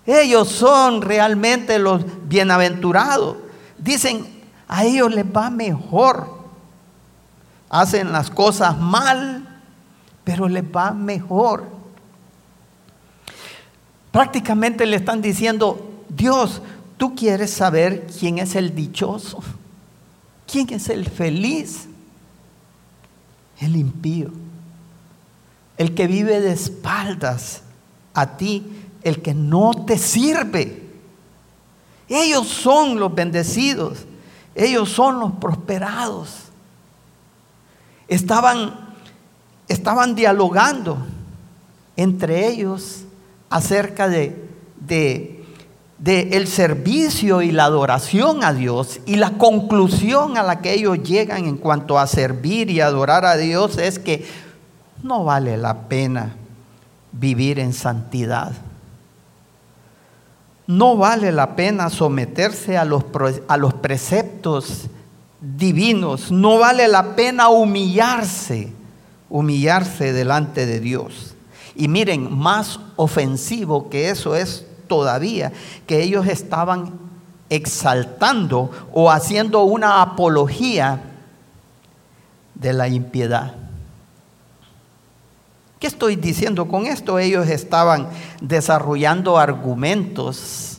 Ellos 0.06 0.46
son 0.50 1.02
realmente 1.02 1.80
los 1.80 2.04
bienaventurados. 2.28 3.38
Dicen, 3.78 4.26
a 4.68 4.84
ellos 4.84 5.14
les 5.14 5.24
va 5.24 5.50
mejor. 5.50 6.36
Hacen 7.68 8.12
las 8.12 8.30
cosas 8.30 8.78
mal, 8.78 9.60
pero 10.24 10.48
les 10.48 10.64
va 10.64 10.92
mejor. 10.92 11.68
Prácticamente 14.10 14.86
le 14.86 14.96
están 14.96 15.20
diciendo, 15.20 16.04
Dios, 16.08 16.62
tú 16.96 17.14
quieres 17.14 17.50
saber 17.50 18.06
quién 18.18 18.38
es 18.38 18.54
el 18.54 18.74
dichoso, 18.74 19.40
quién 20.50 20.72
es 20.72 20.88
el 20.88 21.06
feliz, 21.08 21.86
el 23.60 23.76
impío, 23.76 24.30
el 25.76 25.94
que 25.94 26.06
vive 26.06 26.40
de 26.40 26.52
espaldas 26.52 27.62
a 28.14 28.36
ti, 28.38 28.66
el 29.02 29.20
que 29.20 29.34
no 29.34 29.84
te 29.84 29.98
sirve. 29.98 30.85
Ellos 32.08 32.46
son 32.46 32.98
los 33.00 33.14
bendecidos, 33.14 34.06
ellos 34.54 34.90
son 34.90 35.20
los 35.20 35.32
prosperados. 35.32 36.44
Estaban 38.08 38.86
estaban 39.68 40.14
dialogando 40.14 40.98
entre 41.96 42.48
ellos 42.48 43.04
acerca 43.50 44.08
de, 44.08 44.44
de, 44.80 45.44
el 46.04 46.46
servicio 46.46 47.42
y 47.42 47.52
la 47.52 47.64
adoración 47.64 48.44
a 48.44 48.52
Dios 48.52 49.00
y 49.06 49.16
la 49.16 49.38
conclusión 49.38 50.36
a 50.36 50.42
la 50.42 50.60
que 50.60 50.74
ellos 50.74 51.02
llegan 51.02 51.46
en 51.46 51.56
cuanto 51.56 51.98
a 51.98 52.06
servir 52.06 52.70
y 52.70 52.80
adorar 52.80 53.24
a 53.24 53.36
Dios 53.36 53.78
es 53.78 53.98
que 53.98 54.26
no 55.02 55.24
vale 55.24 55.56
la 55.56 55.88
pena 55.88 56.36
vivir 57.12 57.58
en 57.58 57.72
santidad. 57.72 58.52
No 60.66 60.96
vale 60.96 61.32
la 61.32 61.54
pena 61.54 61.90
someterse 61.90 62.76
a 62.76 62.84
los, 62.84 63.04
a 63.48 63.56
los 63.56 63.74
preceptos 63.74 64.86
divinos. 65.40 66.30
No 66.30 66.58
vale 66.58 66.88
la 66.88 67.14
pena 67.14 67.48
humillarse 67.48 68.72
humillarse 69.28 70.12
delante 70.12 70.66
de 70.66 70.80
Dios. 70.80 71.34
Y 71.74 71.88
miren, 71.88 72.34
más 72.36 72.80
ofensivo 72.96 73.90
que 73.90 74.10
eso 74.10 74.34
es 74.34 74.66
todavía 74.88 75.52
que 75.86 76.02
ellos 76.02 76.26
estaban 76.26 76.92
exaltando 77.50 78.70
o 78.92 79.10
haciendo 79.10 79.62
una 79.62 80.00
apología 80.00 81.00
de 82.54 82.72
la 82.72 82.88
impiedad. 82.88 83.54
¿Qué 85.86 85.90
estoy 85.90 86.16
diciendo 86.16 86.66
con 86.66 86.86
esto? 86.86 87.16
Ellos 87.16 87.46
estaban 87.46 88.08
desarrollando 88.40 89.38
argumentos 89.38 90.78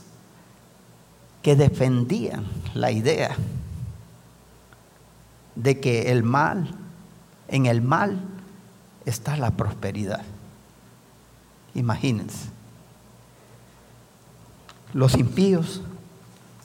que 1.41 1.55
defendían 1.55 2.43
la 2.73 2.91
idea 2.91 3.33
de 5.55 5.79
que 5.79 6.11
el 6.11 6.23
mal, 6.23 6.75
en 7.47 7.67
el 7.67 7.81
mal 7.81 8.19
está 9.05 9.37
la 9.37 9.51
prosperidad. 9.51 10.23
Imagínense. 11.73 12.49
Los 14.93 15.13
impíos 15.13 15.83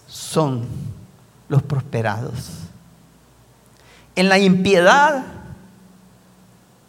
son 0.09 0.66
los 1.48 1.62
prosperados. 1.62 2.50
En 4.16 4.28
la 4.28 4.40
impiedad 4.40 5.41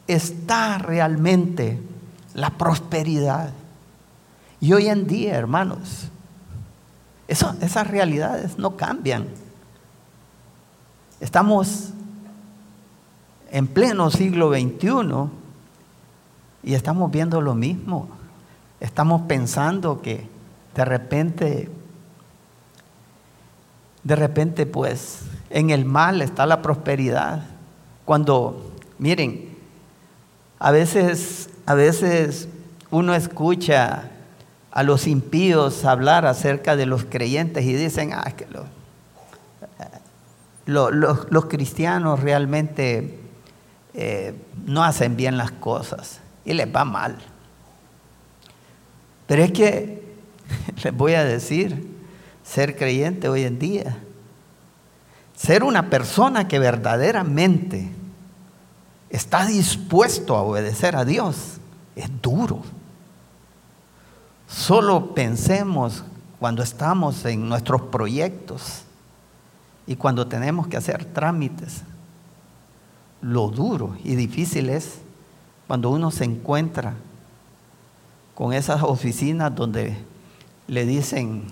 está 0.08 0.78
realmente 0.78 1.80
la 2.34 2.52
prosperidad. 2.52 3.52
Y 4.60 4.74
hoy 4.74 4.88
en 4.88 5.08
día, 5.08 5.36
hermanos, 5.36 6.10
esas 7.28 7.88
realidades 7.88 8.58
no 8.58 8.76
cambian. 8.76 9.28
Estamos 11.20 11.89
en 13.52 13.68
pleno 13.68 14.10
siglo 14.10 14.52
XXI 14.52 15.30
y 16.63 16.74
estamos 16.74 17.12
viendo 17.12 17.39
lo 17.42 17.56
mismo. 17.56 18.10
Estamos 18.80 19.22
pensando 19.24 20.02
que 20.02 20.28
de 20.76 20.86
repente, 20.86 21.70
de 24.04 24.16
repente 24.16 24.66
pues 24.66 25.22
en 25.50 25.70
el 25.70 25.86
mal 25.86 26.22
está 26.22 26.46
la 26.46 26.62
prosperidad. 26.62 27.46
Cuando, 28.06 28.74
miren, 28.98 29.53
a 30.63 30.71
veces, 30.71 31.49
a 31.65 31.73
veces 31.73 32.47
uno 32.89 33.13
escucha 33.15 34.10
a 34.71 34.84
los 34.84 35.08
impíos 35.08 35.84
hablar 35.84 36.26
acerca 36.26 36.78
de 36.78 36.86
los 36.86 37.04
creyentes 37.04 37.65
y 37.65 37.73
dicen, 37.73 38.13
ah, 38.13 38.32
que 38.32 38.47
los 40.65 41.45
cristianos 41.47 42.21
realmente 42.21 43.19
eh, 43.93 44.36
no 44.65 44.86
hacen 44.86 45.17
bien 45.17 45.36
las 45.36 45.52
cosas 45.52 46.21
y 46.45 46.54
les 46.54 46.73
va 46.73 46.86
mal. 46.86 47.17
Pero 49.28 49.43
es 49.43 49.52
que, 49.52 50.15
les 50.82 50.95
voy 50.95 51.15
a 51.15 51.26
decir, 51.26 51.89
ser 52.41 52.78
creyente 52.78 53.28
hoy 53.28 53.43
en 53.43 53.60
día, 53.60 53.97
ser 55.36 55.65
una 55.65 55.89
persona 55.89 56.47
que 56.47 56.58
verdaderamente 56.58 57.89
está 59.13 59.45
dispuesto 59.45 60.36
a 60.36 60.41
obedecer 60.41 60.95
a 60.95 61.06
Dios, 61.06 61.58
es 61.95 62.10
duro. 62.19 62.63
Solo 64.47 65.13
pensemos 65.13 66.04
cuando 66.39 66.63
estamos 66.63 67.23
en 67.26 67.47
nuestros 67.47 67.84
proyectos 67.84 68.82
y 69.86 69.95
cuando 69.95 70.26
tenemos 70.26 70.67
que 70.67 70.78
hacer 70.78 71.06
trámites, 71.06 71.84
lo 73.21 73.49
duro 73.49 73.95
y 74.04 74.15
difícil 74.15 74.69
es 74.69 74.97
cuando 75.67 75.91
uno 75.91 76.10
se 76.10 76.23
encuentra 76.23 76.95
con 78.34 78.52
esas 78.52 78.82
oficinas 78.82 79.54
donde 79.54 79.95
le 80.67 80.88
dicen 80.88 81.43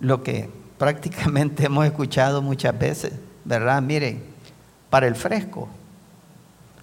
lo 0.00 0.22
que 0.22 0.48
prácticamente 0.78 1.66
hemos 1.66 1.84
escuchado 1.84 2.40
muchas 2.40 2.78
veces, 2.78 3.12
¿verdad? 3.44 3.82
Miren, 3.82 4.24
para 4.88 5.06
el 5.06 5.14
fresco, 5.14 5.68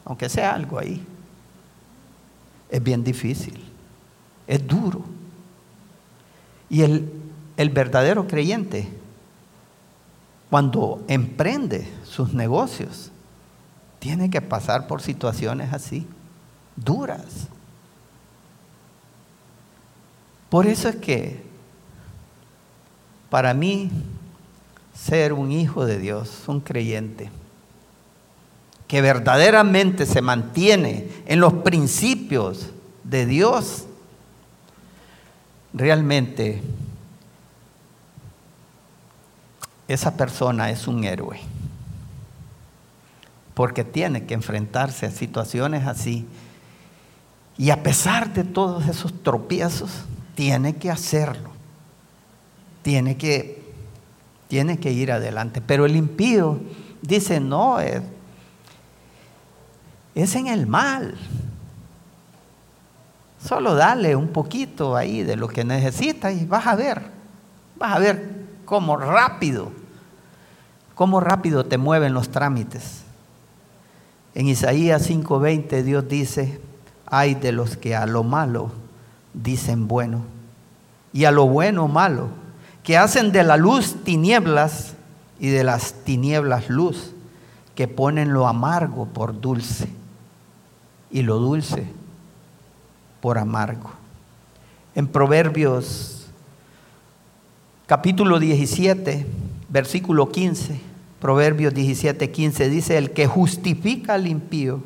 aunque 0.10 0.28
sea 0.28 0.56
algo 0.56 0.80
ahí, 0.80 1.06
es 2.68 2.82
bien 2.82 3.04
difícil, 3.04 3.64
es 4.48 4.68
duro. 4.68 5.04
Y 6.68 6.82
el, 6.82 7.14
el 7.58 7.70
verdadero 7.70 8.28
creyente, 8.28 8.90
cuando 10.50 11.04
emprende 11.08 11.88
sus 12.04 12.34
negocios, 12.34 13.12
tiene 14.00 14.32
que 14.32 14.42
pasar 14.42 14.88
por 14.88 15.04
situaciones 15.04 15.72
así, 15.74 16.08
duras. 16.76 17.48
Por 20.50 20.66
eso 20.66 20.90
es 20.90 20.96
que 20.96 21.44
para 23.30 23.54
mí 23.54 23.92
ser 24.96 25.34
un 25.34 25.52
hijo 25.52 25.86
de 25.86 26.00
Dios, 26.00 26.46
un 26.48 26.62
creyente, 26.62 27.30
que 28.90 29.02
verdaderamente 29.02 30.06
se 30.06 30.22
mantiene 30.22 31.08
en 31.28 31.40
los 31.40 31.54
principios 31.54 32.72
de 33.06 33.26
Dios, 33.28 33.86
realmente 35.74 36.62
esa 39.88 40.18
persona 40.18 40.72
es 40.72 40.88
un 40.88 41.04
héroe 41.06 41.40
porque 43.60 43.84
tiene 43.84 44.26
que 44.26 44.34
enfrentarse 44.34 45.06
a 45.06 45.12
situaciones 45.12 45.86
así. 45.86 46.26
Y 47.58 47.72
a 47.72 47.84
pesar 47.84 48.34
de 48.34 48.46
todos 48.46 48.88
esos 48.88 49.22
tropiezos, 49.22 49.92
tiene 50.34 50.78
que 50.78 50.90
hacerlo. 50.90 51.50
Tiene 52.84 53.18
que, 53.18 53.62
tiene 54.48 54.80
que 54.80 54.94
ir 54.94 55.12
adelante. 55.12 55.60
Pero 55.60 55.86
el 55.86 55.98
impío 55.98 56.58
dice, 57.02 57.42
no, 57.42 57.82
es, 57.82 58.02
es 60.24 60.36
en 60.36 60.48
el 60.48 60.68
mal. 60.68 61.16
Solo 63.44 63.76
dale 63.76 64.16
un 64.16 64.30
poquito 64.30 64.96
ahí 64.96 65.24
de 65.24 65.36
lo 65.36 65.48
que 65.48 65.64
necesita 65.64 66.32
y 66.32 66.46
vas 66.46 66.68
a 66.68 66.76
ver, 66.76 67.02
vas 67.78 67.96
a 67.96 68.00
ver 68.00 68.46
cómo 68.66 68.98
rápido, 68.98 69.72
cómo 70.94 71.22
rápido 71.22 71.66
te 71.66 71.78
mueven 71.78 72.14
los 72.14 72.30
trámites. 72.30 73.04
En 74.36 74.48
Isaías 74.48 75.10
5:20 75.10 75.84
Dios 75.84 76.08
dice, 76.08 76.60
hay 77.06 77.36
de 77.36 77.54
los 77.54 77.78
que 77.78 77.96
a 77.96 78.06
lo 78.06 78.24
malo 78.24 78.72
dicen 79.34 79.88
bueno 79.88 80.24
y 81.14 81.24
a 81.26 81.32
lo 81.32 81.48
bueno 81.48 81.88
malo, 81.88 82.28
que 82.84 82.98
hacen 82.98 83.32
de 83.32 83.44
la 83.44 83.56
luz 83.56 84.04
tinieblas 84.04 84.94
y 85.40 85.48
de 85.48 85.64
las 85.64 85.94
tinieblas 86.04 86.70
luz, 86.70 87.14
que 87.74 87.88
ponen 87.88 88.34
lo 88.34 88.48
amargo 88.48 89.06
por 89.06 89.40
dulce 89.40 89.99
y 91.12 91.22
lo 91.22 91.38
dulce 91.38 91.88
por 93.22 93.38
amargo. 93.38 93.92
En 94.96 95.08
Proverbios 95.08 96.28
capítulo 97.86 98.40
17, 98.40 99.26
versículo 99.70 100.30
15, 100.30 100.80
Proverbios 101.20 101.74
17, 101.74 102.32
15 102.32 102.70
dice, 102.70 102.98
el 102.98 103.12
que 103.12 103.28
justifica 103.28 104.14
al 104.14 104.28
impío 104.28 104.82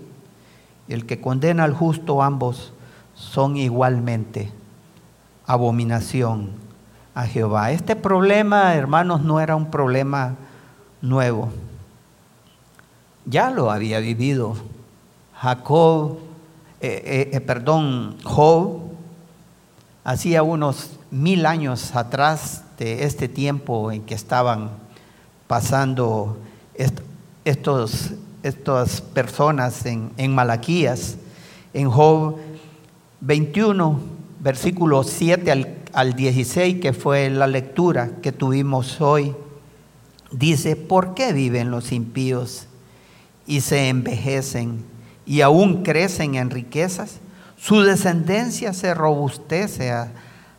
y 0.87 0.93
el 0.93 1.05
que 1.05 1.21
condena 1.21 1.63
al 1.63 1.73
justo, 1.73 2.23
ambos 2.23 2.73
son 3.13 3.57
igualmente 3.57 4.51
abominación 5.45 6.51
a 7.13 7.25
Jehová. 7.25 7.71
Este 7.71 7.95
problema, 7.95 8.73
hermanos, 8.75 9.21
no 9.21 9.39
era 9.39 9.55
un 9.55 9.69
problema 9.69 10.35
nuevo. 11.01 11.51
Ya 13.25 13.51
lo 13.51 13.69
había 13.71 13.99
vivido 13.99 14.55
Jacob, 15.35 16.19
eh, 16.81 17.01
eh, 17.05 17.29
eh, 17.33 17.41
perdón, 17.41 18.17
Job, 18.23 18.81
hacía 20.03 20.43
unos 20.43 20.91
mil 21.11 21.45
años 21.45 21.95
atrás 21.95 22.63
de 22.77 23.03
este 23.05 23.27
tiempo 23.27 23.91
en 23.91 24.03
que 24.03 24.15
estaban 24.15 24.71
pasando 25.47 26.37
estos, 27.45 28.11
estas 28.41 29.01
personas 29.01 29.85
en, 29.85 30.11
en 30.17 30.33
Malaquías. 30.33 31.17
En 31.73 31.89
Job 31.89 32.37
21, 33.21 33.99
versículo 34.39 35.03
7 35.03 35.51
al, 35.51 35.77
al 35.93 36.13
16, 36.13 36.81
que 36.81 36.93
fue 36.93 37.29
la 37.29 37.47
lectura 37.47 38.11
que 38.21 38.31
tuvimos 38.31 38.99
hoy, 39.01 39.33
dice, 40.31 40.75
¿por 40.75 41.13
qué 41.13 41.31
viven 41.33 41.71
los 41.71 41.91
impíos 41.91 42.67
y 43.45 43.61
se 43.61 43.89
envejecen 43.89 44.92
y 45.25 45.41
aún 45.41 45.83
crecen 45.83 46.35
en 46.35 46.49
riquezas? 46.49 47.19
Su 47.57 47.81
descendencia 47.81 48.73
se 48.73 48.93
robustece 48.93 49.91
a, 49.91 50.11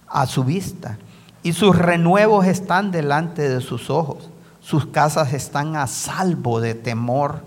a 0.08 0.26
su 0.26 0.44
vista 0.44 0.98
y 1.42 1.52
sus 1.52 1.76
renuevos 1.76 2.46
están 2.46 2.90
delante 2.90 3.48
de 3.48 3.60
sus 3.60 3.90
ojos 3.90 4.30
sus 4.64 4.86
casas 4.86 5.34
están 5.34 5.76
a 5.76 5.86
salvo 5.86 6.58
de 6.58 6.74
temor, 6.74 7.42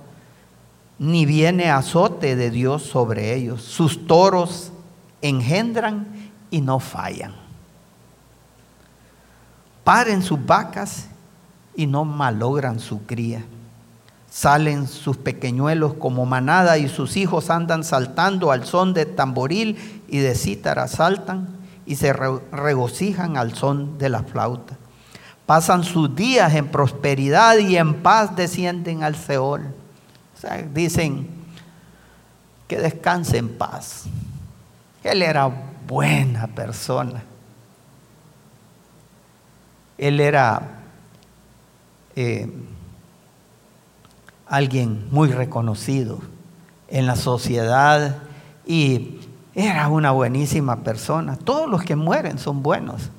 ni 1.00 1.26
viene 1.26 1.72
azote 1.72 2.36
de 2.36 2.52
Dios 2.52 2.84
sobre 2.84 3.34
ellos. 3.34 3.64
Sus 3.64 4.06
toros 4.06 4.72
engendran 5.24 6.32
y 6.52 6.62
no 6.62 6.80
fallan. 6.80 7.34
Paren 9.84 10.22
sus 10.22 10.46
vacas 10.46 11.08
y 11.76 11.88
no 11.88 12.06
malogran 12.06 12.80
su 12.80 13.04
cría. 13.08 13.44
Salen 14.30 14.88
sus 14.88 15.18
pequeñuelos 15.18 15.94
como 15.94 16.26
manada 16.26 16.78
y 16.78 16.90
sus 16.90 17.18
hijos 17.18 17.50
andan 17.50 17.84
saltando 17.84 18.52
al 18.52 18.66
son 18.66 18.94
de 18.94 19.06
tamboril 19.06 20.04
y 20.08 20.20
de 20.20 20.36
cítara 20.36 20.88
saltan 20.88 21.48
y 21.86 21.96
se 21.96 22.14
regocijan 22.14 23.38
al 23.38 23.56
son 23.56 23.98
de 23.98 24.10
la 24.10 24.24
flauta. 24.24 24.76
Pasan 25.46 25.86
sus 25.86 26.14
días 26.14 26.54
en 26.54 26.68
prosperidad 26.68 27.58
y 27.58 27.78
en 27.78 28.04
paz 28.04 28.36
descienden 28.36 29.04
al 29.04 29.16
Seol. 29.16 29.62
O 30.36 30.40
sea, 30.40 30.58
dicen 30.62 31.30
que 32.68 32.78
descanse 32.78 33.38
en 33.38 33.58
paz. 33.58 34.04
Él 35.04 35.22
era 35.22 35.50
buena 35.88 36.48
persona. 36.48 37.24
Él 39.98 40.20
era 40.20 40.62
eh, 42.16 42.52
alguien 44.50 45.08
muy 45.12 45.30
reconocido 45.30 46.20
en 46.88 47.06
la 47.06 47.16
sociedad 47.16 48.18
y 48.66 49.20
era 49.56 49.88
una 49.90 50.12
buenísima 50.12 50.78
persona. 50.78 51.36
Todos 51.36 51.70
los 51.70 51.84
que 51.84 51.96
mueren 51.96 52.38
son 52.38 52.64
buenos 52.64 53.10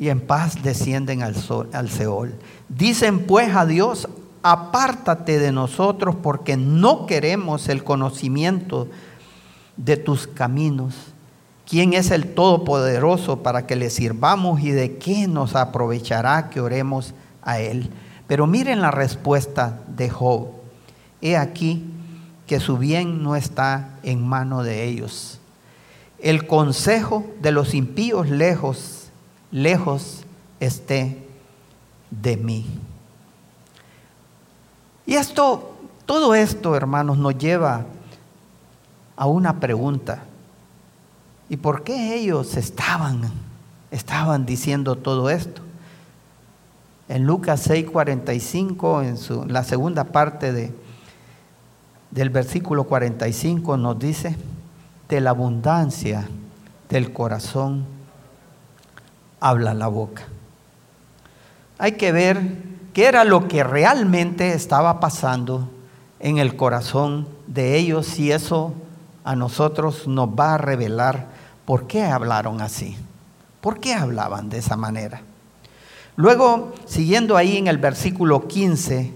y 0.00 0.08
en 0.08 0.20
paz 0.20 0.62
descienden 0.62 1.22
al, 1.22 1.36
al 1.74 1.90
Seol. 1.90 2.34
Dicen 2.70 3.26
pues 3.26 3.54
a 3.54 3.66
Dios, 3.66 4.08
apártate 4.42 5.38
de 5.38 5.52
nosotros 5.52 6.16
porque 6.22 6.56
no 6.56 7.06
queremos 7.06 7.68
el 7.68 7.84
conocimiento 7.84 8.88
de 9.76 9.98
tus 9.98 10.26
caminos. 10.26 10.94
¿Quién 11.68 11.92
es 11.92 12.10
el 12.10 12.34
Todopoderoso 12.34 13.42
para 13.42 13.66
que 13.66 13.76
le 13.76 13.90
sirvamos 13.90 14.60
y 14.62 14.70
de 14.70 14.96
qué 14.96 15.28
nos 15.28 15.54
aprovechará 15.54 16.48
que 16.48 16.60
oremos 16.60 17.14
a 17.42 17.60
Él? 17.60 17.90
Pero 18.30 18.46
miren 18.46 18.80
la 18.80 18.92
respuesta 18.92 19.80
de 19.88 20.08
Job. 20.08 20.50
He 21.20 21.36
aquí 21.36 21.84
que 22.46 22.60
su 22.60 22.78
bien 22.78 23.24
no 23.24 23.34
está 23.34 23.98
en 24.04 24.24
mano 24.24 24.62
de 24.62 24.84
ellos. 24.84 25.40
El 26.20 26.46
consejo 26.46 27.26
de 27.42 27.50
los 27.50 27.74
impíos 27.74 28.28
lejos, 28.28 29.08
lejos 29.50 30.22
esté 30.60 31.26
de 32.12 32.36
mí. 32.36 32.66
Y 35.06 35.14
esto, 35.14 35.74
todo 36.06 36.36
esto, 36.36 36.76
hermanos, 36.76 37.18
nos 37.18 37.36
lleva 37.36 37.84
a 39.16 39.26
una 39.26 39.58
pregunta. 39.58 40.22
¿Y 41.48 41.56
por 41.56 41.82
qué 41.82 42.14
ellos 42.14 42.56
estaban, 42.56 43.22
estaban 43.90 44.46
diciendo 44.46 44.94
todo 44.94 45.30
esto? 45.30 45.62
En 47.10 47.24
Lucas 47.26 47.68
6:45, 47.68 49.02
en 49.02 49.18
su, 49.18 49.44
la 49.44 49.64
segunda 49.64 50.04
parte 50.04 50.52
de, 50.52 50.72
del 52.12 52.30
versículo 52.30 52.84
45, 52.84 53.76
nos 53.76 53.98
dice, 53.98 54.36
de 55.08 55.20
la 55.20 55.30
abundancia 55.30 56.28
del 56.88 57.12
corazón 57.12 57.84
habla 59.40 59.74
la 59.74 59.88
boca. 59.88 60.22
Hay 61.78 61.92
que 61.96 62.12
ver 62.12 62.42
qué 62.92 63.06
era 63.06 63.24
lo 63.24 63.48
que 63.48 63.64
realmente 63.64 64.52
estaba 64.52 65.00
pasando 65.00 65.68
en 66.20 66.38
el 66.38 66.54
corazón 66.54 67.26
de 67.48 67.76
ellos 67.76 68.20
y 68.20 68.30
eso 68.30 68.72
a 69.24 69.34
nosotros 69.34 70.06
nos 70.06 70.28
va 70.28 70.54
a 70.54 70.58
revelar 70.58 71.26
por 71.64 71.88
qué 71.88 72.04
hablaron 72.04 72.60
así, 72.60 72.96
por 73.60 73.80
qué 73.80 73.94
hablaban 73.94 74.48
de 74.48 74.58
esa 74.58 74.76
manera. 74.76 75.22
Luego, 76.20 76.74
siguiendo 76.84 77.38
ahí 77.38 77.56
en 77.56 77.66
el 77.66 77.78
versículo 77.78 78.46
15, 78.46 79.10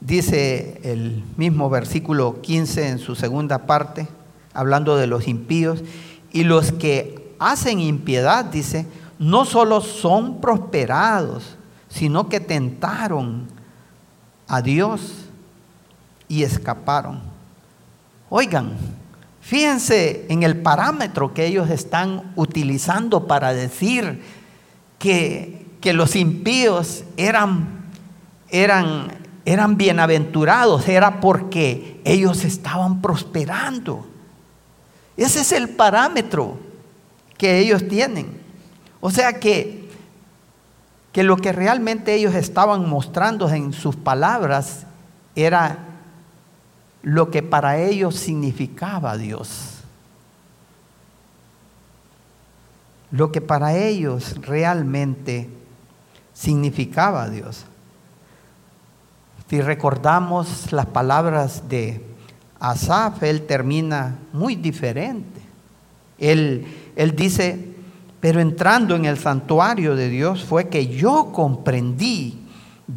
dice 0.00 0.80
el 0.82 1.22
mismo 1.36 1.70
versículo 1.70 2.40
15 2.40 2.88
en 2.88 2.98
su 2.98 3.14
segunda 3.14 3.58
parte, 3.58 4.08
hablando 4.52 4.96
de 4.96 5.06
los 5.06 5.28
impíos, 5.28 5.84
y 6.32 6.42
los 6.42 6.72
que 6.72 7.36
hacen 7.38 7.78
impiedad, 7.78 8.46
dice, 8.46 8.88
no 9.20 9.44
solo 9.44 9.80
son 9.80 10.40
prosperados, 10.40 11.56
sino 11.88 12.28
que 12.28 12.40
tentaron 12.40 13.46
a 14.48 14.60
Dios 14.60 15.26
y 16.26 16.42
escaparon. 16.42 17.20
Oigan, 18.28 18.72
fíjense 19.40 20.26
en 20.30 20.42
el 20.42 20.56
parámetro 20.56 21.32
que 21.32 21.46
ellos 21.46 21.70
están 21.70 22.32
utilizando 22.34 23.28
para 23.28 23.54
decir 23.54 24.20
que, 24.98 25.66
que 25.80 25.92
los 25.92 26.16
impíos 26.16 27.04
eran, 27.16 27.86
eran, 28.50 29.18
eran 29.44 29.76
bienaventurados, 29.76 30.88
era 30.88 31.20
porque 31.20 32.00
ellos 32.04 32.44
estaban 32.44 33.00
prosperando. 33.00 34.06
Ese 35.16 35.40
es 35.40 35.52
el 35.52 35.68
parámetro 35.68 36.58
que 37.36 37.58
ellos 37.58 37.86
tienen. 37.88 38.40
O 39.00 39.10
sea 39.10 39.38
que, 39.40 39.88
que 41.12 41.22
lo 41.22 41.36
que 41.36 41.52
realmente 41.52 42.14
ellos 42.14 42.34
estaban 42.34 42.88
mostrando 42.88 43.48
en 43.48 43.72
sus 43.72 43.96
palabras 43.96 44.86
era 45.34 45.78
lo 47.02 47.30
que 47.30 47.42
para 47.42 47.78
ellos 47.78 48.16
significaba 48.16 49.16
Dios. 49.16 49.77
Lo 53.10 53.32
que 53.32 53.40
para 53.40 53.76
ellos 53.76 54.36
realmente 54.42 55.48
significaba 56.34 57.28
Dios. 57.28 57.64
Si 59.48 59.60
recordamos 59.60 60.72
las 60.72 60.86
palabras 60.86 61.68
de 61.68 62.04
Asaf, 62.60 63.22
él 63.22 63.46
termina 63.46 64.18
muy 64.32 64.56
diferente. 64.56 65.40
Él, 66.18 66.66
él 66.96 67.16
dice, 67.16 67.74
pero 68.20 68.40
entrando 68.40 68.94
en 68.94 69.04
el 69.06 69.18
santuario 69.18 69.96
de 69.96 70.08
Dios 70.08 70.44
fue 70.44 70.68
que 70.68 70.88
yo 70.88 71.32
comprendí, 71.32 72.38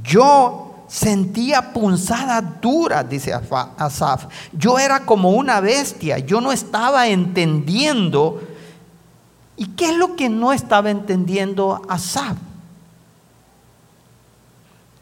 yo 0.03 0.86
sentía 0.88 1.72
punzadas 1.72 2.43
duras, 2.59 3.09
dice 3.09 3.34
Asaf. 3.78 4.26
Yo 4.51 4.78
era 4.78 5.05
como 5.05 5.30
una 5.32 5.62
bestia, 5.62 6.18
yo 6.18 6.41
no 6.41 6.51
estaba 6.51 7.07
entendiendo 7.07 8.41
¿Y 9.62 9.68
qué 9.68 9.91
es 9.91 9.95
lo 9.95 10.16
que 10.16 10.28
no 10.28 10.53
estaba 10.53 10.89
entendiendo 10.89 11.84
Asaf? 11.88 12.36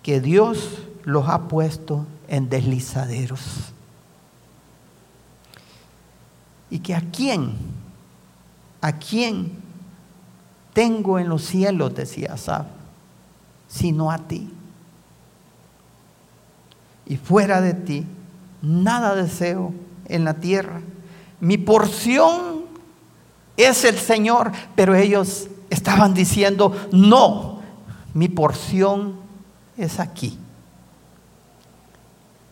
Que 0.03 0.19
Dios 0.19 0.79
los 1.05 1.29
ha 1.29 1.47
puesto 1.47 2.05
en 2.27 2.49
deslizaderos. 2.49 3.71
Y 6.69 6.79
que 6.79 6.93
a 6.93 6.99
quién, 6.99 7.53
a 8.81 8.91
quién 8.97 9.53
tengo 10.73 11.19
en 11.19 11.29
los 11.29 11.45
cielos, 11.45 11.95
decía 11.95 12.33
Asaf, 12.33 12.67
sino 13.69 14.11
a 14.11 14.17
ti. 14.17 14.51
Y 17.05 17.15
fuera 17.15 17.61
de 17.61 17.75
ti, 17.75 18.05
nada 18.61 19.15
deseo 19.15 19.73
en 20.09 20.25
la 20.25 20.33
tierra. 20.33 20.81
Mi 21.39 21.57
porción 21.57 22.58
es 23.59 23.83
el 23.83 23.97
Señor, 23.97 24.51
pero 24.75 24.95
ellos 24.95 25.47
estaban 25.69 26.13
diciendo, 26.13 26.75
no, 26.93 27.59
mi 28.13 28.29
porción 28.29 29.15
es 29.77 29.99
aquí, 29.99 30.39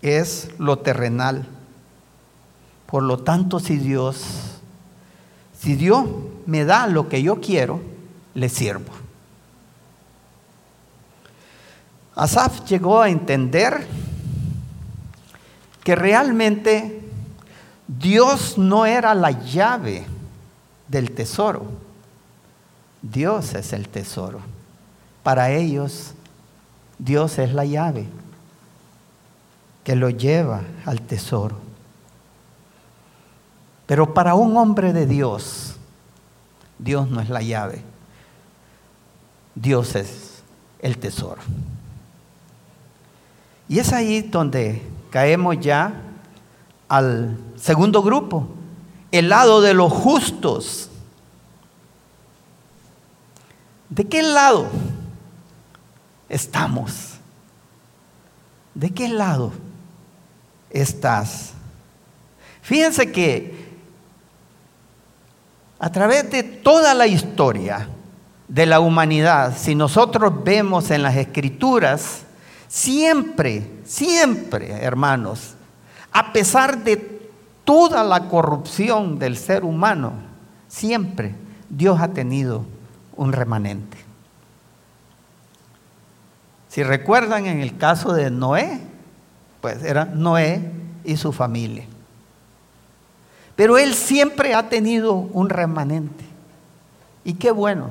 es 0.02 0.50
lo 0.58 0.80
terrenal. 0.80 1.48
Por 2.86 3.04
lo 3.04 3.20
tanto, 3.20 3.60
si 3.60 3.78
Dios, 3.78 4.60
si 5.58 5.76
Dios 5.76 6.06
me 6.46 6.66
da 6.66 6.88
lo 6.88 7.08
que 7.08 7.24
yo 7.24 7.40
quiero, 7.40 7.82
le 8.34 8.50
sirvo. 8.50 8.92
Asaf 12.16 12.66
llegó 12.66 13.02
a 13.02 13.10
entender 13.10 13.88
que 15.84 15.96
realmente 15.96 17.02
Dios 17.88 18.58
no 18.58 18.86
era 18.86 19.16
la 19.16 19.32
llave 19.32 20.17
del 20.88 21.12
tesoro. 21.12 21.66
Dios 23.02 23.54
es 23.54 23.74
el 23.74 23.90
tesoro. 23.90 24.40
Para 25.24 25.52
ellos, 25.52 26.14
Dios 26.98 27.38
es 27.38 27.54
la 27.54 27.66
llave 27.66 28.08
que 29.84 29.96
lo 29.96 30.10
lleva 30.10 30.62
al 30.86 31.02
tesoro. 31.02 31.58
Pero 33.86 34.14
para 34.14 34.36
un 34.36 34.58
hombre 34.58 34.92
de 34.92 35.06
Dios, 35.06 35.76
Dios 36.78 37.10
no 37.10 37.22
es 37.22 37.30
la 37.30 37.42
llave. 37.42 37.82
Dios 39.56 39.96
es 39.96 40.44
el 40.80 40.98
tesoro. 40.98 41.42
Y 43.70 43.80
es 43.80 43.94
ahí 43.94 44.22
donde 44.22 44.82
caemos 45.10 45.60
ya 45.60 46.02
al 46.90 47.38
segundo 47.56 48.02
grupo, 48.04 48.48
el 49.12 49.30
lado 49.30 49.62
de 49.62 49.74
los 49.74 49.92
justos. 49.92 50.90
¿De 53.90 54.06
qué 54.06 54.22
lado 54.22 54.68
estamos? 56.30 57.14
¿De 58.74 58.92
qué 58.92 59.08
lado 59.08 59.54
estás? 60.70 61.54
Fíjense 62.62 63.12
que 63.12 63.68
a 65.80 65.92
través 65.92 66.30
de 66.30 66.44
toda 66.44 66.94
la 66.94 67.08
historia 67.08 67.90
de 68.48 68.66
la 68.66 68.80
humanidad, 68.80 69.58
si 69.58 69.76
nosotros 69.76 70.44
vemos 70.44 70.92
en 70.92 71.04
las 71.04 71.16
escrituras, 71.16 72.24
siempre, 72.68 73.72
siempre, 73.86 74.72
hermanos, 74.84 75.56
a 76.12 76.34
pesar 76.34 76.84
de 76.84 77.17
toda 77.68 78.02
la 78.06 78.30
corrupción 78.30 79.20
del 79.20 79.36
ser 79.36 79.66
humano, 79.66 80.14
siempre 80.70 81.36
Dios 81.70 82.00
ha 82.00 82.08
tenido 82.08 82.64
un 83.18 83.34
remanente. 83.34 83.98
Si 86.70 86.82
recuerdan 86.82 87.46
en 87.46 87.60
el 87.60 87.78
caso 87.78 88.14
de 88.14 88.32
Noé, 88.32 88.80
pues 89.60 89.84
era 89.84 90.06
Noé 90.06 90.72
y 91.04 91.18
su 91.18 91.34
familia. 91.34 91.84
Pero 93.58 93.78
él 93.78 93.96
siempre 93.96 94.54
ha 94.54 94.70
tenido 94.70 95.16
un 95.16 95.50
remanente. 95.50 96.24
Y 97.26 97.34
qué 97.34 97.52
bueno, 97.52 97.90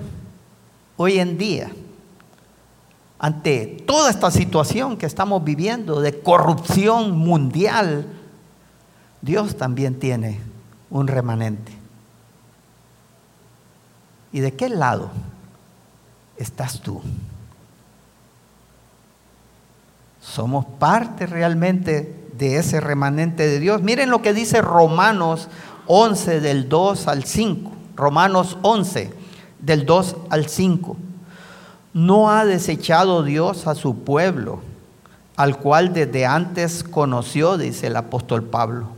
hoy 0.97 1.19
en 1.19 1.37
día, 1.37 1.71
ante 3.19 3.83
toda 3.87 4.09
esta 4.09 4.31
situación 4.31 4.97
que 4.97 5.05
estamos 5.05 5.45
viviendo 5.45 6.01
de 6.01 6.19
corrupción 6.19 7.11
mundial, 7.11 8.16
Dios 9.27 9.59
también 9.59 9.99
tiene 9.99 10.41
un 10.89 11.07
remanente. 11.07 11.73
¿Y 14.33 14.41
de 14.41 14.55
qué 14.55 14.71
lado 14.71 15.11
estás 16.39 16.81
tú? 16.81 17.03
¿Somos 20.23 20.65
parte 20.65 21.27
realmente 21.27 22.27
de 22.37 22.59
ese 22.59 22.81
remanente 22.81 23.47
de 23.47 23.61
Dios. 23.61 23.83
Miren 23.83 24.11
lo 24.11 24.23
que 24.23 24.33
dice 24.33 24.63
Romanos 24.63 25.49
11 25.87 26.41
del 26.41 26.69
2 26.69 27.09
al 27.09 27.25
5. 27.25 27.73
Romanos 27.97 28.59
11 28.63 29.13
del 29.61 29.87
2 29.87 30.17
al 30.31 30.49
5. 30.49 30.97
No 31.95 32.31
ha 32.31 32.45
desechado 32.45 33.23
Dios 33.23 33.67
a 33.67 33.75
su 33.75 34.01
pueblo, 34.01 34.61
al 35.37 35.57
cual 35.59 35.95
desde 35.95 36.27
antes 36.27 36.85
conoció, 36.85 37.57
dice 37.57 37.87
el 37.87 37.97
apóstol 37.97 38.45
Pablo. 38.45 38.96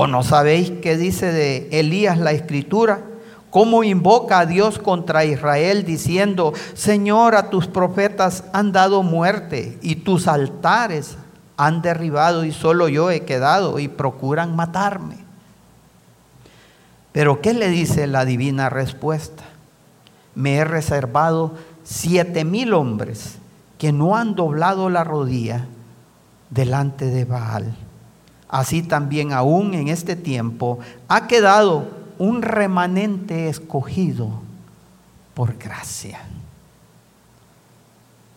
¿O 0.00 0.06
no 0.06 0.22
sabéis 0.22 0.70
qué 0.80 0.96
dice 0.96 1.32
de 1.32 1.68
Elías 1.72 2.18
la 2.18 2.30
escritura? 2.30 3.02
cómo 3.50 3.82
invoca 3.82 4.40
a 4.40 4.46
Dios 4.46 4.78
contra 4.78 5.24
Israel 5.24 5.84
diciendo, 5.84 6.52
Señor, 6.74 7.34
a 7.34 7.50
tus 7.50 7.66
profetas 7.66 8.44
han 8.52 8.70
dado 8.70 9.02
muerte 9.02 9.78
y 9.82 9.96
tus 9.96 10.28
altares 10.28 11.16
han 11.56 11.82
derribado 11.82 12.44
y 12.44 12.52
solo 12.52 12.88
yo 12.88 13.10
he 13.10 13.24
quedado 13.24 13.80
y 13.80 13.88
procuran 13.88 14.54
matarme. 14.54 15.16
Pero 17.10 17.40
¿qué 17.40 17.52
le 17.52 17.68
dice 17.68 18.06
la 18.06 18.24
divina 18.24 18.68
respuesta? 18.68 19.42
Me 20.34 20.56
he 20.56 20.64
reservado 20.64 21.54
siete 21.82 22.44
mil 22.44 22.74
hombres 22.74 23.38
que 23.78 23.92
no 23.92 24.14
han 24.14 24.36
doblado 24.36 24.90
la 24.90 25.02
rodilla 25.02 25.66
delante 26.50 27.06
de 27.06 27.24
Baal. 27.24 27.87
Así 28.48 28.82
también 28.82 29.32
aún 29.32 29.74
en 29.74 29.88
este 29.88 30.16
tiempo 30.16 30.78
ha 31.06 31.26
quedado 31.26 31.88
un 32.18 32.42
remanente 32.42 33.48
escogido 33.48 34.30
por 35.34 35.56
gracia. 35.58 36.20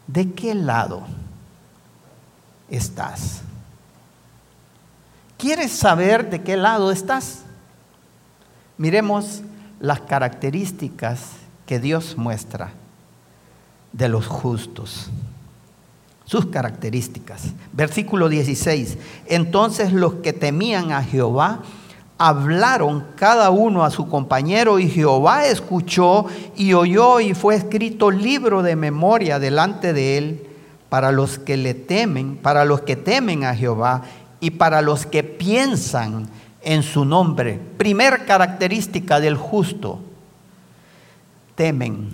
¿De 0.08 0.34
qué 0.34 0.54
lado 0.54 1.04
estás? 2.70 3.42
¿Quieres 5.38 5.72
saber 5.72 6.30
de 6.30 6.44
qué 6.44 6.58
lado 6.58 6.92
estás? 6.92 7.44
Miremos 8.78 9.42
las 9.80 10.02
características 10.02 11.30
que 11.66 11.80
Dios 11.80 12.18
muestra 12.18 12.72
de 13.94 14.10
los 14.10 14.28
justos. 14.28 15.10
Sus 16.32 16.46
características. 16.46 17.42
Versículo 17.74 18.30
16. 18.30 18.98
Entonces 19.26 19.92
los 19.92 20.14
que 20.14 20.32
temían 20.32 20.94
a 20.94 21.04
Jehová 21.04 21.60
hablaron 22.18 23.04
cada 23.18 23.50
uno 23.50 23.84
a 23.84 23.92
su 23.92 24.08
compañero 24.08 24.80
y 24.80 24.88
Jehová 24.88 25.48
escuchó 25.48 26.28
y 26.56 26.72
oyó 26.72 27.20
y 27.20 27.34
fue 27.34 27.56
escrito 27.56 28.12
libro 28.12 28.64
de 28.64 28.78
memoria 28.78 29.40
delante 29.40 29.92
de 29.92 30.18
él 30.18 30.48
para 30.88 31.12
los 31.12 31.38
que 31.38 31.58
le 31.58 31.74
temen, 31.74 32.38
para 32.38 32.64
los 32.64 32.80
que 32.80 32.96
temen 32.96 33.44
a 33.44 33.54
Jehová 33.54 34.04
y 34.40 34.52
para 34.52 34.82
los 34.82 35.06
que 35.06 35.26
piensan 35.26 36.30
en 36.62 36.82
su 36.84 37.04
nombre. 37.04 37.60
Primer 37.78 38.26
característica 38.26 39.20
del 39.20 39.36
justo, 39.36 40.00
temen 41.56 42.08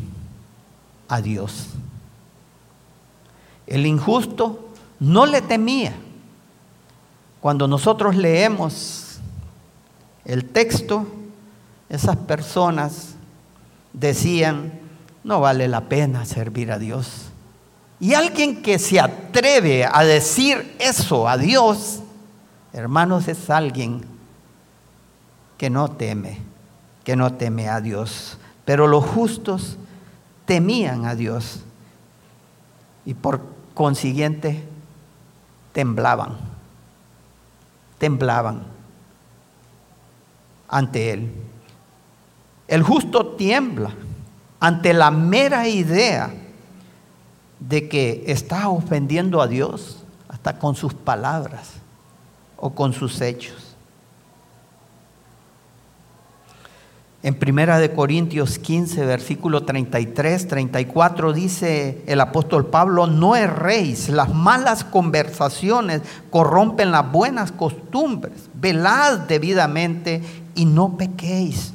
a 1.08 1.22
Dios. 1.22 1.68
El 3.68 3.86
injusto 3.86 4.70
no 5.00 5.26
le 5.26 5.42
temía. 5.42 5.94
Cuando 7.42 7.68
nosotros 7.68 8.16
leemos 8.16 9.20
el 10.26 10.46
texto, 10.46 11.06
esas 11.90 12.18
personas 12.18 13.16
decían, 13.94 14.74
no 15.24 15.42
vale 15.42 15.68
la 15.68 15.82
pena 15.82 16.26
servir 16.26 16.72
a 16.72 16.80
Dios. 16.80 17.26
Y 18.00 18.14
alguien 18.14 18.62
que 18.62 18.80
se 18.80 19.00
atreve 19.00 19.86
a 19.86 20.04
decir 20.04 20.76
eso 20.80 21.28
a 21.28 21.38
Dios, 21.38 22.02
hermanos, 22.74 23.28
es 23.28 23.50
alguien 23.50 24.06
que 25.58 25.70
no 25.70 25.90
teme, 25.90 26.40
que 27.04 27.16
no 27.16 27.34
teme 27.34 27.70
a 27.70 27.82
Dios. 27.82 28.38
Pero 28.66 28.88
los 28.88 29.04
justos 29.06 29.78
temían 30.46 31.06
a 31.06 31.16
Dios 31.16 31.62
y 33.06 33.14
por 33.14 33.57
consiguiente 33.78 34.64
temblaban, 35.72 36.36
temblaban 38.00 38.64
ante 40.68 41.12
Él. 41.12 41.32
El 42.68 42.82
justo 42.82 43.36
tiembla 43.36 43.92
ante 44.60 44.94
la 44.94 45.12
mera 45.12 45.68
idea 45.68 46.34
de 47.60 47.88
que 47.88 48.24
está 48.26 48.68
ofendiendo 48.70 49.44
a 49.44 49.48
Dios 49.48 50.04
hasta 50.28 50.58
con 50.58 50.76
sus 50.76 50.96
palabras 50.96 51.74
o 52.58 52.72
con 52.72 52.94
sus 52.94 53.22
hechos. 53.22 53.67
En 57.28 57.36
Primera 57.36 57.78
de 57.78 57.92
Corintios 57.92 58.58
15, 58.58 59.06
versículo 59.06 59.64
33, 59.64 60.48
34 60.48 61.34
dice 61.34 62.02
el 62.08 62.22
apóstol 62.22 62.68
Pablo, 62.68 63.06
no 63.06 63.36
erréis, 63.36 64.08
las 64.08 64.34
malas 64.34 64.86
conversaciones 64.86 66.04
corrompen 66.30 66.92
las 66.92 67.12
buenas 67.12 67.52
costumbres, 67.52 68.50
velad 68.54 69.20
debidamente 69.28 70.24
y 70.56 70.64
no 70.64 70.96
pequéis, 70.96 71.74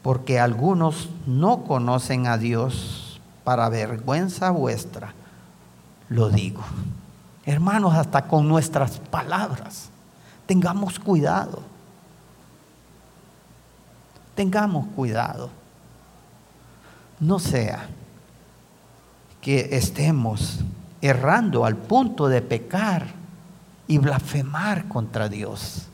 porque 0.00 0.40
algunos 0.40 1.10
no 1.26 1.64
conocen 1.64 2.26
a 2.26 2.38
Dios, 2.38 3.20
para 3.44 3.68
vergüenza 3.68 4.48
vuestra, 4.48 5.12
lo 6.08 6.30
digo. 6.30 6.62
Hermanos, 7.44 7.94
hasta 7.96 8.22
con 8.22 8.48
nuestras 8.48 8.98
palabras, 9.10 9.90
tengamos 10.46 10.98
cuidado 10.98 11.67
tengamos 14.38 14.86
cuidado. 14.94 15.50
No 17.18 17.40
sea 17.40 17.88
que 19.40 19.70
estemos 19.72 20.60
errando 21.00 21.64
al 21.64 21.74
punto 21.74 22.28
de 22.28 22.40
pecar 22.40 23.08
y 23.88 23.98
blasfemar 23.98 24.86
contra 24.86 25.28
Dios. 25.28 25.88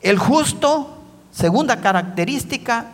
El 0.00 0.18
justo, 0.18 1.02
segunda 1.30 1.82
característica, 1.82 2.92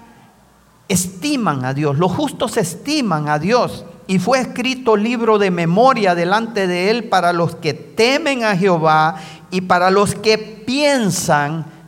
estiman 0.89 1.65
a 1.65 1.73
Dios. 1.73 1.97
Los 1.97 2.11
justos 2.11 2.57
estiman 2.57 3.29
a 3.29 3.39
Dios. 3.39 3.85
Y 4.09 4.19
fue 4.19 4.41
escrito 4.41 4.97
libro 4.97 5.39
de 5.39 5.53
memoria 5.53 6.17
delante 6.17 6.67
de 6.67 6.91
él 6.91 7.05
para 7.05 7.33
los 7.33 7.55
que 7.55 7.73
temen 7.73 8.43
a 8.43 8.57
Jehová 8.57 9.15
y 9.53 9.61
para 9.61 9.93
los 9.93 10.17
que 10.17 10.39
piensan 10.39 11.79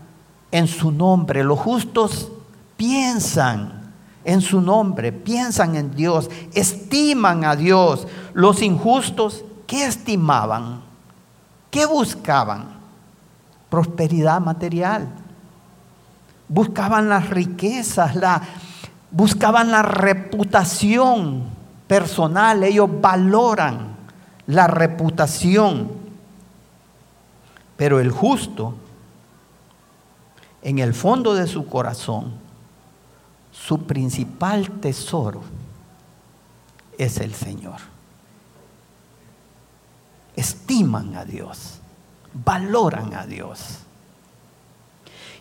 en 0.53 0.69
su 0.69 0.93
nombre. 0.93 1.43
Los 1.43 1.59
justos 1.59 2.31
piensan 2.77 3.93
en 4.25 4.41
su 4.41 4.61
nombre, 4.61 5.11
piensan 5.11 5.75
en 5.75 5.97
Dios, 5.97 6.31
estiman 6.55 7.45
a 7.45 7.57
Dios. 7.57 8.07
Los 8.35 8.63
injustos, 8.63 9.45
¿qué 9.67 9.87
estimaban? 9.87 10.83
¿Qué 11.71 11.87
buscaban? 11.87 12.77
Prosperidad 13.69 14.41
material. 14.41 15.09
Buscaban 16.47 17.09
las 17.09 17.31
riquezas, 17.31 18.15
la, 18.15 18.43
buscaban 19.11 19.71
la 19.73 19.83
reputación 19.83 21.45
personal. 21.89 22.63
Ellos 22.63 22.91
valoran 23.01 23.97
la 24.47 24.67
reputación. 24.67 25.91
Pero 27.77 28.01
el 28.01 28.11
justo 28.11 28.75
en 30.63 30.79
el 30.79 30.95
fondo 30.95 31.35
de 31.35 31.47
su 31.47 31.67
corazón, 31.67 32.33
su 33.51 33.85
principal 33.85 34.71
tesoro 34.81 35.43
es 36.97 37.19
el 37.19 37.35
Señor. 37.35 37.77
Estiman 40.37 41.17
a 41.17 41.25
Dios, 41.25 41.81
valoran 42.33 43.15
a 43.15 43.27
Dios. 43.27 43.79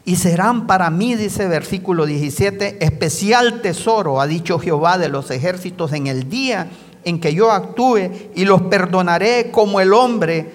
Y 0.03 0.15
serán 0.15 0.65
para 0.65 0.89
mí, 0.89 1.15
dice 1.15 1.47
versículo 1.47 2.05
17, 2.05 2.83
especial 2.83 3.61
tesoro, 3.61 4.19
ha 4.19 4.27
dicho 4.27 4.59
Jehová 4.59 4.97
de 4.97 5.09
los 5.09 5.29
ejércitos 5.29 5.93
en 5.93 6.07
el 6.07 6.27
día 6.27 6.69
en 7.03 7.19
que 7.19 7.33
yo 7.33 7.51
actúe 7.51 8.09
y 8.35 8.45
los 8.45 8.63
perdonaré 8.63 9.51
como 9.51 9.79
el 9.79 9.93
hombre 9.93 10.51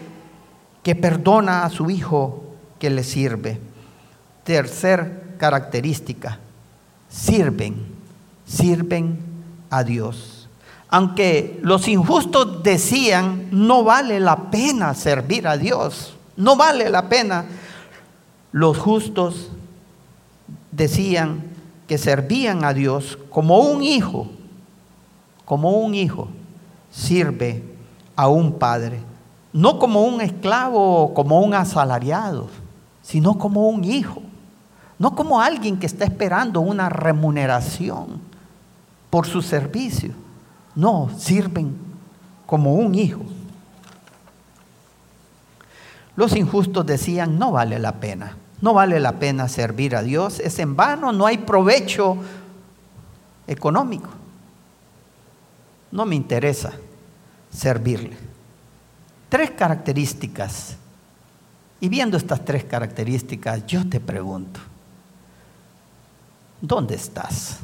que 0.83 0.95
perdona 0.95 1.65
a 1.65 1.71
su 1.71 1.91
hijo 1.91 2.45
que 2.79 2.91
le 2.91 3.05
sirve. 3.05 3.66
Tercer 4.47 5.35
característica, 5.39 6.39
sirven, 7.09 7.75
sirven 8.47 9.19
a 9.71 9.83
Dios. 9.83 10.49
Aunque 10.89 11.59
los 11.63 11.89
injustos 11.89 12.63
decían, 12.63 13.49
no 13.51 13.83
vale 13.83 14.21
la 14.21 14.51
pena 14.53 14.95
servir 14.95 15.49
a 15.49 15.57
Dios, 15.57 16.15
no 16.37 16.55
vale 16.55 16.89
la 16.91 17.09
pena, 17.09 17.45
los 18.53 18.79
justos 18.79 19.49
decían 20.71 21.43
que 21.89 21.99
servían 21.99 22.65
a 22.65 22.73
Dios 22.73 23.19
como 23.31 23.59
un 23.59 23.83
hijo, 23.83 24.29
como 25.45 25.73
un 25.73 25.97
hijo 25.97 26.29
sirve 26.93 27.65
a 28.15 28.29
un 28.29 28.53
padre. 28.53 29.01
no 29.53 29.79
como 29.79 30.03
un 30.03 30.21
esclavo 30.21 31.05
o 31.05 31.15
como 31.15 31.41
un 31.41 31.55
asalariado, 31.55 32.49
sino 33.01 33.39
como 33.39 33.69
un 33.71 33.85
hijo, 33.85 34.21
no 34.99 35.15
como 35.15 35.41
alguien 35.41 35.79
que 35.79 35.87
está 35.87 36.05
esperando 36.05 36.61
una 36.61 36.89
remuneración 36.89 38.21
por 39.11 39.27
su 39.27 39.43
servicio. 39.43 40.13
No, 40.75 41.11
sirven 41.17 41.77
como 42.47 42.75
un 42.75 42.95
hijo. 42.95 43.23
Los 46.17 46.35
injustos 46.35 46.87
decían, 46.87 47.39
no 47.39 47.53
vale 47.53 47.79
la 47.79 47.93
pena, 47.93 48.37
no 48.63 48.73
vale 48.73 49.01
la 49.01 49.19
pena 49.19 49.49
servir 49.49 49.95
a 49.97 50.03
Dios, 50.03 50.41
es 50.41 50.59
en 50.59 50.75
vano, 50.75 51.13
no 51.13 51.27
hay 51.27 51.39
provecho 51.39 52.17
económico. 53.47 54.09
No 55.93 56.07
me 56.07 56.15
interesa 56.15 56.73
servirle. 57.51 58.17
Tres 59.29 59.51
características. 59.51 60.77
Y 61.81 61.89
viendo 61.89 62.17
estas 62.17 62.45
tres 62.45 62.65
características, 62.65 63.67
yo 63.67 63.87
te 63.87 64.01
pregunto, 64.01 64.61
¿dónde 66.61 66.95
estás? 66.95 67.59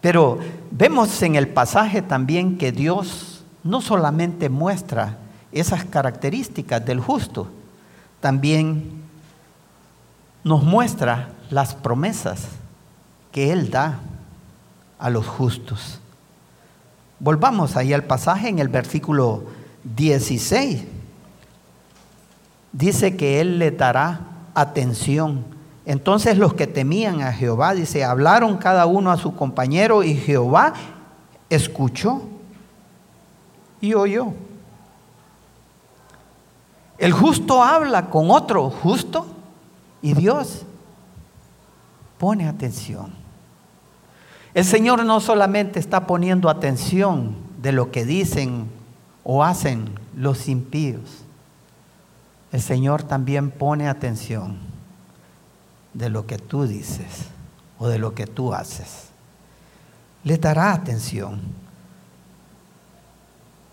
Pero 0.00 0.38
vemos 0.70 1.22
en 1.22 1.36
el 1.36 1.48
pasaje 1.48 2.02
también 2.02 2.56
que 2.56 2.72
Dios 2.72 3.44
no 3.62 3.80
solamente 3.80 4.48
muestra 4.48 5.18
esas 5.52 5.84
características 5.84 6.84
del 6.84 7.00
justo, 7.00 7.48
también 8.20 9.02
nos 10.44 10.62
muestra 10.62 11.30
las 11.50 11.74
promesas 11.74 12.46
que 13.32 13.52
Él 13.52 13.70
da 13.70 14.00
a 14.98 15.10
los 15.10 15.26
justos. 15.26 16.00
Volvamos 17.18 17.76
ahí 17.76 17.92
al 17.92 18.04
pasaje 18.04 18.48
en 18.48 18.58
el 18.58 18.68
versículo 18.68 19.44
16. 19.84 20.84
Dice 22.72 23.16
que 23.16 23.40
Él 23.40 23.58
le 23.58 23.70
dará 23.70 24.20
atención. 24.54 25.44
Entonces 25.86 26.36
los 26.36 26.54
que 26.54 26.66
temían 26.66 27.22
a 27.22 27.32
Jehová, 27.32 27.74
dice, 27.74 28.04
hablaron 28.04 28.58
cada 28.58 28.86
uno 28.86 29.10
a 29.10 29.16
su 29.16 29.34
compañero 29.34 30.02
y 30.02 30.14
Jehová 30.14 30.74
escuchó 31.48 32.22
y 33.80 33.94
oyó. 33.94 34.32
El 36.98 37.12
justo 37.12 37.62
habla 37.62 38.10
con 38.10 38.30
otro 38.30 38.68
justo 38.68 39.26
y 40.02 40.12
Dios 40.12 40.66
pone 42.18 42.46
atención. 42.46 43.14
El 44.52 44.66
Señor 44.66 45.04
no 45.06 45.20
solamente 45.20 45.80
está 45.80 46.06
poniendo 46.06 46.50
atención 46.50 47.36
de 47.62 47.72
lo 47.72 47.90
que 47.90 48.04
dicen 48.04 48.68
o 49.24 49.42
hacen 49.44 49.98
los 50.14 50.48
impíos, 50.48 51.24
el 52.52 52.60
Señor 52.60 53.02
también 53.02 53.50
pone 53.50 53.88
atención 53.88 54.69
de 55.94 56.10
lo 56.10 56.26
que 56.26 56.38
tú 56.38 56.66
dices 56.66 57.26
o 57.78 57.88
de 57.88 57.98
lo 57.98 58.14
que 58.14 58.26
tú 58.26 58.54
haces. 58.54 59.08
Le 60.24 60.38
dará 60.38 60.72
atención. 60.72 61.40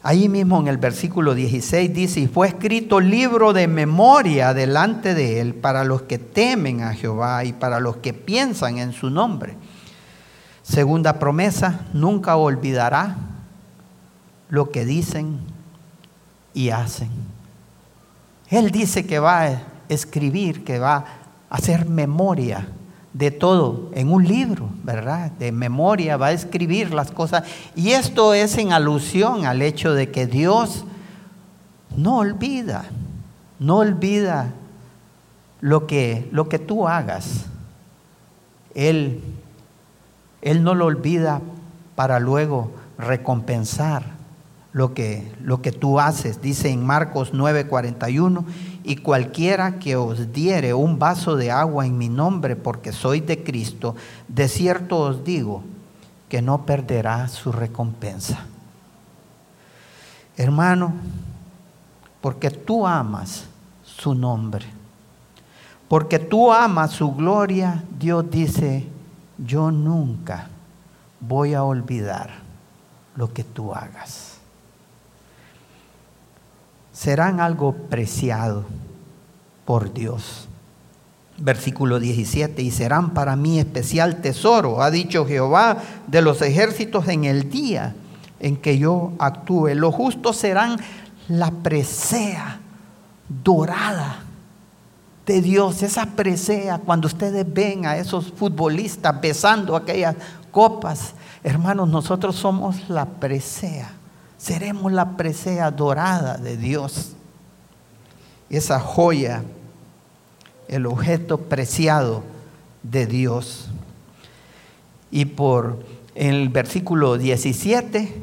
Ahí 0.03 0.29
mismo 0.29 0.59
en 0.59 0.67
el 0.67 0.77
versículo 0.77 1.35
16 1.35 1.93
dice, 1.93 2.19
y 2.21 2.27
fue 2.27 2.47
escrito 2.47 2.99
libro 2.99 3.51
de 3.51 3.67
memoria 3.67 4.53
delante 4.53 5.13
de 5.13 5.41
él 5.41 5.53
para 5.53 5.83
los 5.83 6.03
que 6.03 6.17
temen 6.17 6.81
a 6.81 6.93
Jehová 6.93 7.43
y 7.43 7.51
para 7.51 7.79
los 7.79 7.97
que 7.97 8.13
piensan 8.13 8.77
en 8.77 8.93
su 8.93 9.09
nombre. 9.09 9.55
Segunda 10.63 11.19
promesa, 11.19 11.81
nunca 11.93 12.37
olvidará 12.37 13.17
lo 14.49 14.69
que 14.69 14.85
dicen 14.85 15.39
y 16.53 16.69
hacen. 16.69 17.09
Él 18.49 18.71
dice 18.71 19.05
que 19.05 19.19
va 19.19 19.43
a 19.43 19.61
escribir, 19.89 20.63
que 20.63 20.79
va 20.79 21.05
hacer 21.49 21.87
memoria 21.87 22.67
de 23.13 23.31
todo 23.31 23.89
en 23.93 24.11
un 24.11 24.27
libro, 24.27 24.69
¿verdad? 24.83 25.31
De 25.31 25.51
memoria, 25.51 26.17
va 26.17 26.27
a 26.27 26.31
escribir 26.31 26.93
las 26.93 27.11
cosas. 27.11 27.43
Y 27.75 27.91
esto 27.91 28.33
es 28.33 28.57
en 28.57 28.73
alusión 28.73 29.45
al 29.45 29.61
hecho 29.61 29.93
de 29.93 30.11
que 30.11 30.27
Dios 30.27 30.85
no 31.95 32.17
olvida, 32.17 32.85
no 33.59 33.77
olvida 33.77 34.53
lo 35.61 35.87
que, 35.87 36.27
lo 36.31 36.47
que 36.49 36.59
tú 36.59 36.87
hagas. 36.87 37.45
Él 38.75 39.21
él 40.41 40.63
no 40.63 40.75
lo 40.75 40.85
olvida 40.85 41.41
para 41.95 42.19
luego 42.19 42.71
recompensar 42.97 44.03
lo 44.71 44.93
que, 44.93 45.31
lo 45.43 45.61
que 45.61 45.71
tú 45.71 45.99
haces. 45.99 46.41
Dice 46.41 46.69
en 46.69 46.85
Marcos 46.85 47.33
9:41, 47.33 48.45
y 48.87 48.95
cualquiera 48.95 49.79
que 49.79 49.97
os 49.97 50.31
diere 50.31 50.73
un 50.73 50.97
vaso 50.97 51.35
de 51.35 51.51
agua 51.51 51.85
en 51.85 51.97
mi 51.97 52.07
nombre 52.07 52.55
porque 52.55 52.93
soy 52.93 53.19
de 53.19 53.43
Cristo, 53.43 53.97
de 54.29 54.47
cierto 54.47 54.99
os 54.99 55.25
digo 55.25 55.61
que 56.29 56.41
no 56.41 56.65
perderá 56.65 57.27
su 57.27 57.51
recompensa. 57.51 58.45
Hermano, 60.37 60.93
porque 62.21 62.49
tú 62.49 62.87
amas 62.87 63.47
su 63.83 64.15
nombre, 64.15 64.65
porque 65.89 66.17
tú 66.17 66.53
amas 66.53 66.91
su 66.91 67.13
gloria, 67.13 67.83
Dios 67.99 68.31
dice, 68.31 68.87
yo 69.37 69.69
nunca 69.69 70.47
voy 71.19 71.55
a 71.55 71.65
olvidar 71.65 72.29
lo 73.17 73.33
que 73.33 73.43
tú 73.43 73.73
hagas. 73.73 74.36
Serán 76.97 77.39
algo 77.39 77.73
preciado 77.73 78.65
por 79.65 79.93
Dios. 79.93 80.47
Versículo 81.37 81.99
17, 81.99 82.63
y 82.63 82.71
serán 82.71 83.13
para 83.13 83.35
mí 83.35 83.59
especial 83.59 84.21
tesoro, 84.21 84.81
ha 84.81 84.89
dicho 84.89 85.27
Jehová 85.27 85.77
de 86.07 86.23
los 86.23 86.41
ejércitos 86.41 87.07
en 87.07 87.25
el 87.25 87.51
día 87.51 87.93
en 88.39 88.57
que 88.57 88.79
yo 88.79 89.11
actúe. 89.19 89.75
Los 89.75 89.93
justos 89.93 90.37
serán 90.37 90.79
la 91.27 91.51
presea 91.51 92.59
dorada 93.43 94.23
de 95.27 95.41
Dios, 95.43 95.83
esa 95.83 96.07
presea, 96.07 96.79
cuando 96.79 97.05
ustedes 97.05 97.45
ven 97.53 97.85
a 97.85 97.97
esos 97.97 98.31
futbolistas 98.31 99.21
besando 99.21 99.75
aquellas 99.75 100.15
copas, 100.49 101.13
hermanos, 101.43 101.89
nosotros 101.89 102.35
somos 102.35 102.89
la 102.89 103.05
presea, 103.05 103.91
seremos 104.37 104.91
la 104.91 105.17
presea 105.17 105.71
dorada 105.71 106.37
de 106.37 106.57
Dios, 106.57 107.13
esa 108.49 108.79
joya, 108.79 109.43
el 110.67 110.85
objeto 110.85 111.39
preciado 111.39 112.23
de 112.83 113.05
Dios. 113.05 113.67
Y 115.11 115.25
por 115.25 115.83
el 116.15 116.49
versículo 116.49 117.17
17, 117.17 118.13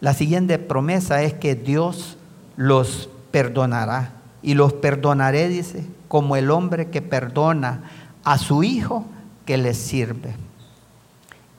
la 0.00 0.14
siguiente 0.14 0.58
promesa 0.58 1.22
es 1.22 1.34
que 1.34 1.54
Dios 1.54 2.16
los 2.56 3.08
perdonará 3.30 4.12
y 4.42 4.54
los 4.54 4.72
perdonaré, 4.72 5.48
dice, 5.48 5.86
como 6.08 6.36
el 6.36 6.50
hombre 6.50 6.90
que 6.90 7.02
perdona 7.02 7.90
a 8.24 8.38
su 8.38 8.62
hijo 8.62 9.06
que 9.46 9.56
le 9.56 9.74
sirve. 9.74 10.34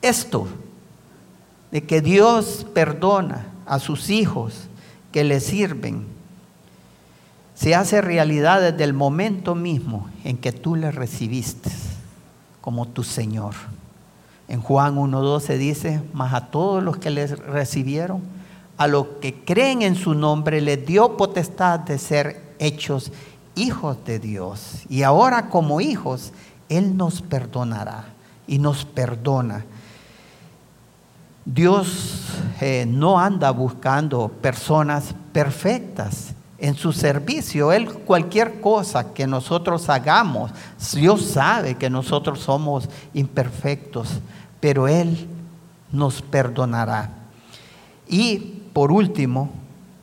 Esto 0.02 0.48
de 1.74 1.84
que 1.84 2.02
Dios 2.02 2.68
perdona 2.72 3.48
a 3.66 3.80
sus 3.80 4.12
hijos 4.12 4.68
que 5.12 5.24
le 5.24 5.40
sirven, 5.40 6.06
se 7.56 7.74
hace 7.74 8.00
realidad 8.00 8.62
desde 8.62 8.84
el 8.84 8.94
momento 8.94 9.56
mismo 9.56 10.08
en 10.24 10.38
que 10.38 10.52
tú 10.52 10.76
le 10.76 10.92
recibiste 10.92 11.72
como 12.62 12.88
tu 12.88 13.04
Señor. 13.04 13.56
En 14.48 14.62
Juan 14.62 14.98
1.12 14.98 15.58
dice, 15.58 16.04
mas 16.14 16.36
a 16.36 16.52
todos 16.52 16.84
los 16.84 16.98
que 16.98 17.10
le 17.10 17.26
recibieron, 17.26 18.22
a 18.78 18.86
los 18.86 19.08
que 19.20 19.44
creen 19.44 19.82
en 19.82 19.96
su 19.96 20.14
nombre, 20.14 20.62
les 20.62 20.86
dio 20.86 21.18
potestad 21.18 21.80
de 21.80 21.98
ser 21.98 22.54
hechos 22.60 23.12
hijos 23.56 23.98
de 24.06 24.20
Dios. 24.20 24.84
Y 24.90 25.02
ahora 25.02 25.50
como 25.50 25.82
hijos, 25.82 26.34
Él 26.70 26.98
nos 26.98 27.24
perdonará 27.24 28.06
y 28.46 28.60
nos 28.60 28.86
perdona. 28.86 29.66
Dios 31.46 32.22
eh, 32.62 32.86
no 32.88 33.20
anda 33.20 33.52
buscando 33.52 34.30
personas 34.30 35.14
perfectas 35.34 36.34
en 36.58 36.76
su 36.76 36.94
servicio. 36.94 37.74
Él 37.74 37.90
cualquier 37.90 38.62
cosa 38.62 39.14
que 39.14 39.28
nosotros 39.28 39.90
hagamos, 39.90 40.52
Dios 40.94 41.24
sabe 41.26 41.76
que 41.76 41.90
nosotros 41.90 42.40
somos 42.40 42.88
imperfectos, 43.14 44.22
pero 44.62 44.88
Él 44.88 45.28
nos 45.92 46.22
perdonará. 46.22 47.10
Y 48.08 48.38
por 48.72 48.94
último, 48.94 49.52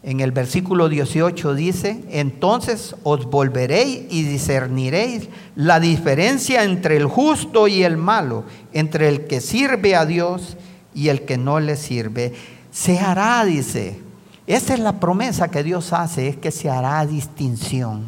en 0.03 0.21
el 0.21 0.33
versículo 0.33 0.89
18 0.89 1.55
dice, 1.55 2.05
entonces 2.11 2.95
os 3.03 3.27
volveréis 3.27 4.05
y 4.11 4.23
discerniréis 4.23 5.29
la 5.57 5.81
diferencia 5.81 6.65
entre 6.65 6.97
el 6.97 7.07
justo 7.07 7.69
y 7.69 7.83
el 7.83 7.97
malo, 7.97 8.45
entre 8.73 9.09
el 9.09 9.27
que 9.27 9.41
sirve 9.41 9.97
a 9.97 10.07
Dios 10.07 10.57
y 10.95 11.09
el 11.09 11.25
que 11.25 11.39
no 11.39 11.61
le 11.61 11.77
sirve. 11.77 12.35
Se 12.71 12.99
hará, 12.99 13.45
dice, 13.45 14.01
Esa 14.47 14.75
es 14.75 14.81
la 14.81 15.01
promesa 15.01 15.49
que 15.49 15.63
Dios 15.63 15.93
hace, 15.93 16.29
es 16.29 16.37
que 16.37 16.51
se 16.51 16.71
hará 16.71 17.05
distinción. 17.07 18.07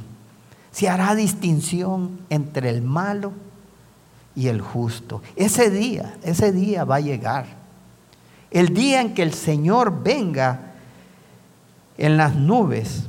Se 0.70 0.88
hará 0.88 1.14
distinción 1.14 2.20
entre 2.30 2.70
el 2.70 2.82
malo 2.82 3.32
y 4.34 4.48
el 4.48 4.60
justo. 4.60 5.22
Ese 5.36 5.70
día, 5.70 6.14
ese 6.22 6.52
día 6.52 6.84
va 6.84 6.96
a 6.96 7.00
llegar. 7.00 7.46
El 8.50 8.74
día 8.74 9.00
en 9.00 9.14
que 9.14 9.22
el 9.22 9.34
Señor 9.34 10.02
venga 10.02 10.72
en 11.98 12.16
las 12.16 12.34
nubes, 12.34 13.04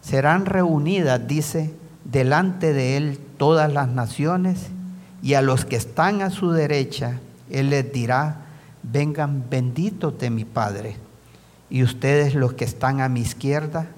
serán 0.00 0.46
reunidas, 0.46 1.26
dice, 1.26 1.74
delante 2.04 2.72
de 2.72 2.96
Él 2.96 3.18
todas 3.38 3.72
las 3.72 3.88
naciones 3.88 4.68
y 5.22 5.34
a 5.34 5.42
los 5.42 5.64
que 5.64 5.76
están 5.76 6.22
a 6.22 6.30
su 6.30 6.52
derecha, 6.52 7.20
Él 7.50 7.70
les 7.70 7.92
dirá, 7.92 8.46
vengan 8.82 9.48
benditos 9.48 10.18
de 10.18 10.30
mi 10.30 10.44
Padre 10.44 10.96
y 11.68 11.82
ustedes 11.82 12.34
los 12.34 12.54
que 12.54 12.64
están 12.64 13.00
a 13.00 13.08
mi 13.08 13.20
izquierda, 13.20 13.88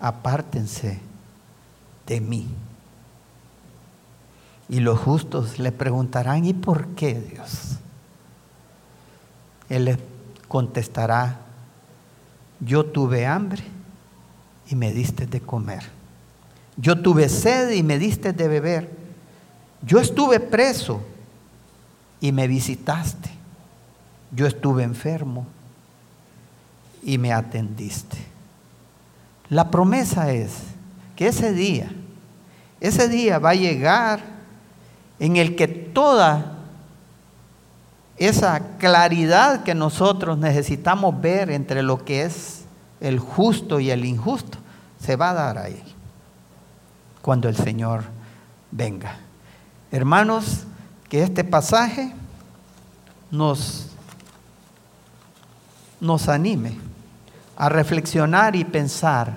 apártense 0.00 1.00
de 2.06 2.20
mí. 2.20 2.48
Y 4.68 4.80
los 4.80 4.98
justos 4.98 5.58
le 5.58 5.72
preguntarán, 5.72 6.44
¿y 6.44 6.54
por 6.54 6.88
qué 6.88 7.14
Dios? 7.14 7.78
Él 9.68 9.86
les 9.86 9.98
contestará, 10.48 11.40
yo 12.60 12.86
tuve 12.86 13.26
hambre 13.26 13.64
y 14.68 14.76
me 14.76 14.92
diste 14.92 15.26
de 15.26 15.40
comer. 15.40 15.82
Yo 16.76 17.00
tuve 17.00 17.28
sed 17.28 17.70
y 17.72 17.82
me 17.82 17.98
diste 17.98 18.32
de 18.32 18.48
beber. 18.48 18.90
Yo 19.82 19.98
estuve 19.98 20.40
preso 20.40 21.02
y 22.22 22.30
me 22.30 22.46
visitaste. 22.46 23.30
Yo 24.30 24.46
estuve 24.46 24.84
enfermo 24.84 25.44
y 27.02 27.18
me 27.18 27.32
atendiste. 27.32 28.16
La 29.50 29.70
promesa 29.70 30.30
es 30.32 30.52
que 31.16 31.26
ese 31.26 31.52
día, 31.52 31.90
ese 32.80 33.08
día 33.08 33.40
va 33.40 33.50
a 33.50 33.54
llegar 33.54 34.20
en 35.18 35.36
el 35.36 35.56
que 35.56 35.66
toda 35.66 36.58
esa 38.16 38.76
claridad 38.78 39.64
que 39.64 39.74
nosotros 39.74 40.38
necesitamos 40.38 41.20
ver 41.20 41.50
entre 41.50 41.82
lo 41.82 42.04
que 42.04 42.22
es 42.22 42.62
el 43.00 43.18
justo 43.18 43.80
y 43.80 43.90
el 43.90 44.04
injusto, 44.04 44.58
se 45.00 45.16
va 45.16 45.30
a 45.30 45.34
dar 45.34 45.58
ahí, 45.58 45.82
cuando 47.20 47.48
el 47.48 47.56
Señor 47.56 48.04
venga. 48.70 49.16
Hermanos, 49.90 50.66
que 51.12 51.22
este 51.22 51.44
pasaje 51.44 52.10
nos, 53.30 53.88
nos 56.00 56.26
anime 56.26 56.78
a 57.54 57.68
reflexionar 57.68 58.56
y 58.56 58.64
pensar, 58.64 59.36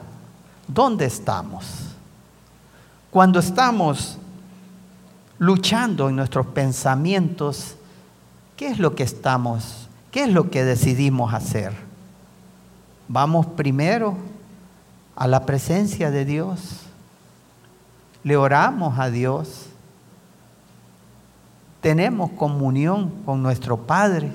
¿dónde 0.70 1.04
estamos? 1.04 1.66
Cuando 3.12 3.40
estamos 3.40 4.18
luchando 5.38 6.08
en 6.08 6.16
nuestros 6.16 6.48
pensamientos, 6.48 7.76
¿qué 8.56 8.68
es 8.68 8.80
lo 8.80 8.96
que 8.96 9.04
estamos, 9.04 9.90
qué 10.12 10.24
es 10.24 10.30
lo 10.30 10.50
que 10.50 10.64
decidimos 10.64 11.34
hacer? 11.34 11.74
Vamos 13.10 13.48
primero 13.48 14.16
a 15.14 15.28
la 15.28 15.46
presencia 15.46 16.10
de 16.10 16.24
Dios, 16.24 16.84
le 18.24 18.38
oramos 18.38 18.98
a 18.98 19.10
Dios, 19.10 19.66
tenemos 21.86 22.32
comunión 22.32 23.12
con 23.26 23.44
nuestro 23.44 23.78
Padre 23.78 24.32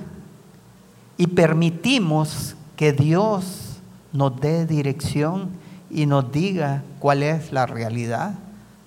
y 1.17 1.27
permitimos 1.27 2.55
que 2.77 2.93
Dios 2.93 3.81
nos 4.13 4.39
dé 4.39 4.65
dirección 4.65 5.49
y 5.89 6.05
nos 6.05 6.31
diga 6.31 6.81
cuál 6.99 7.23
es 7.23 7.51
la 7.51 7.65
realidad 7.65 8.35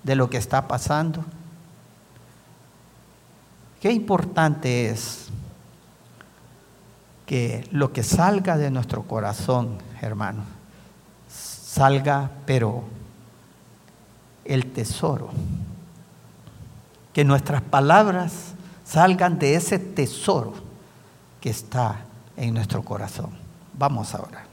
de 0.02 0.16
lo 0.16 0.30
que 0.30 0.38
está 0.38 0.66
pasando. 0.66 1.22
Qué 3.82 3.92
importante 3.92 4.88
es 4.88 5.26
que 7.26 7.68
lo 7.70 7.92
que 7.92 8.02
salga 8.02 8.56
de 8.56 8.70
nuestro 8.70 9.02
corazón, 9.02 9.76
hermano, 10.00 10.42
salga, 11.28 12.30
pero 12.46 12.84
el 14.46 14.72
tesoro. 14.72 15.28
Que 17.14 17.24
nuestras 17.24 17.62
palabras 17.62 18.52
salgan 18.84 19.38
de 19.38 19.54
ese 19.54 19.78
tesoro 19.78 20.52
que 21.40 21.48
está 21.48 22.00
en 22.36 22.52
nuestro 22.52 22.82
corazón. 22.82 23.30
Vamos 23.78 24.14
a 24.14 24.20
orar. 24.20 24.44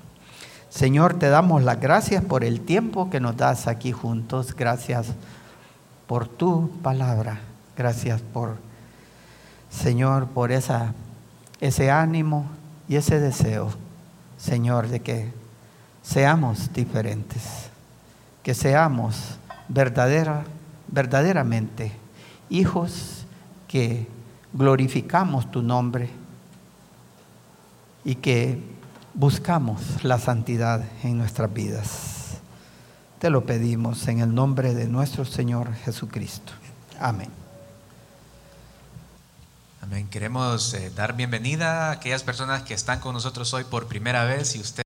Señor, 0.69 1.15
te 1.15 1.27
damos 1.27 1.63
las 1.63 1.81
gracias 1.81 2.23
por 2.23 2.45
el 2.45 2.61
tiempo 2.61 3.09
que 3.09 3.19
nos 3.19 3.35
das 3.35 3.67
aquí 3.67 3.91
juntos. 3.91 4.55
Gracias 4.55 5.07
por 6.07 6.27
tu 6.27 6.69
palabra. 6.81 7.39
Gracias 7.75 8.21
por, 8.21 8.57
Señor, 9.69 10.27
por 10.27 10.51
ese 10.51 11.91
ánimo 11.91 12.45
y 12.87 12.95
ese 12.95 13.19
deseo, 13.19 13.69
Señor, 14.37 14.87
de 14.87 15.01
que 15.01 15.33
seamos 16.03 16.71
diferentes, 16.73 17.69
que 18.43 18.53
seamos 18.53 19.37
verdadera, 19.67 20.43
verdaderamente 20.87 22.00
hijos 22.51 23.25
que 23.67 24.07
glorificamos 24.53 25.49
tu 25.49 25.63
nombre 25.63 26.09
y 28.03 28.15
que 28.15 28.59
buscamos 29.13 30.03
la 30.03 30.19
santidad 30.19 30.83
en 31.03 31.17
nuestras 31.17 31.51
vidas. 31.51 32.37
Te 33.19 33.29
lo 33.29 33.45
pedimos 33.45 34.07
en 34.07 34.19
el 34.19 34.33
nombre 34.35 34.73
de 34.73 34.87
nuestro 34.87 35.25
Señor 35.25 35.73
Jesucristo. 35.73 36.53
Amén. 36.99 37.29
Amén. 39.81 40.07
Queremos 40.09 40.73
eh, 40.73 40.91
dar 40.95 41.15
bienvenida 41.15 41.87
a 41.87 41.91
aquellas 41.91 42.23
personas 42.23 42.63
que 42.63 42.73
están 42.73 42.99
con 42.99 43.13
nosotros 43.13 43.53
hoy 43.53 43.63
por 43.63 43.87
primera 43.87 44.25
vez 44.25 44.55
y 44.55 44.59
usted 44.59 44.83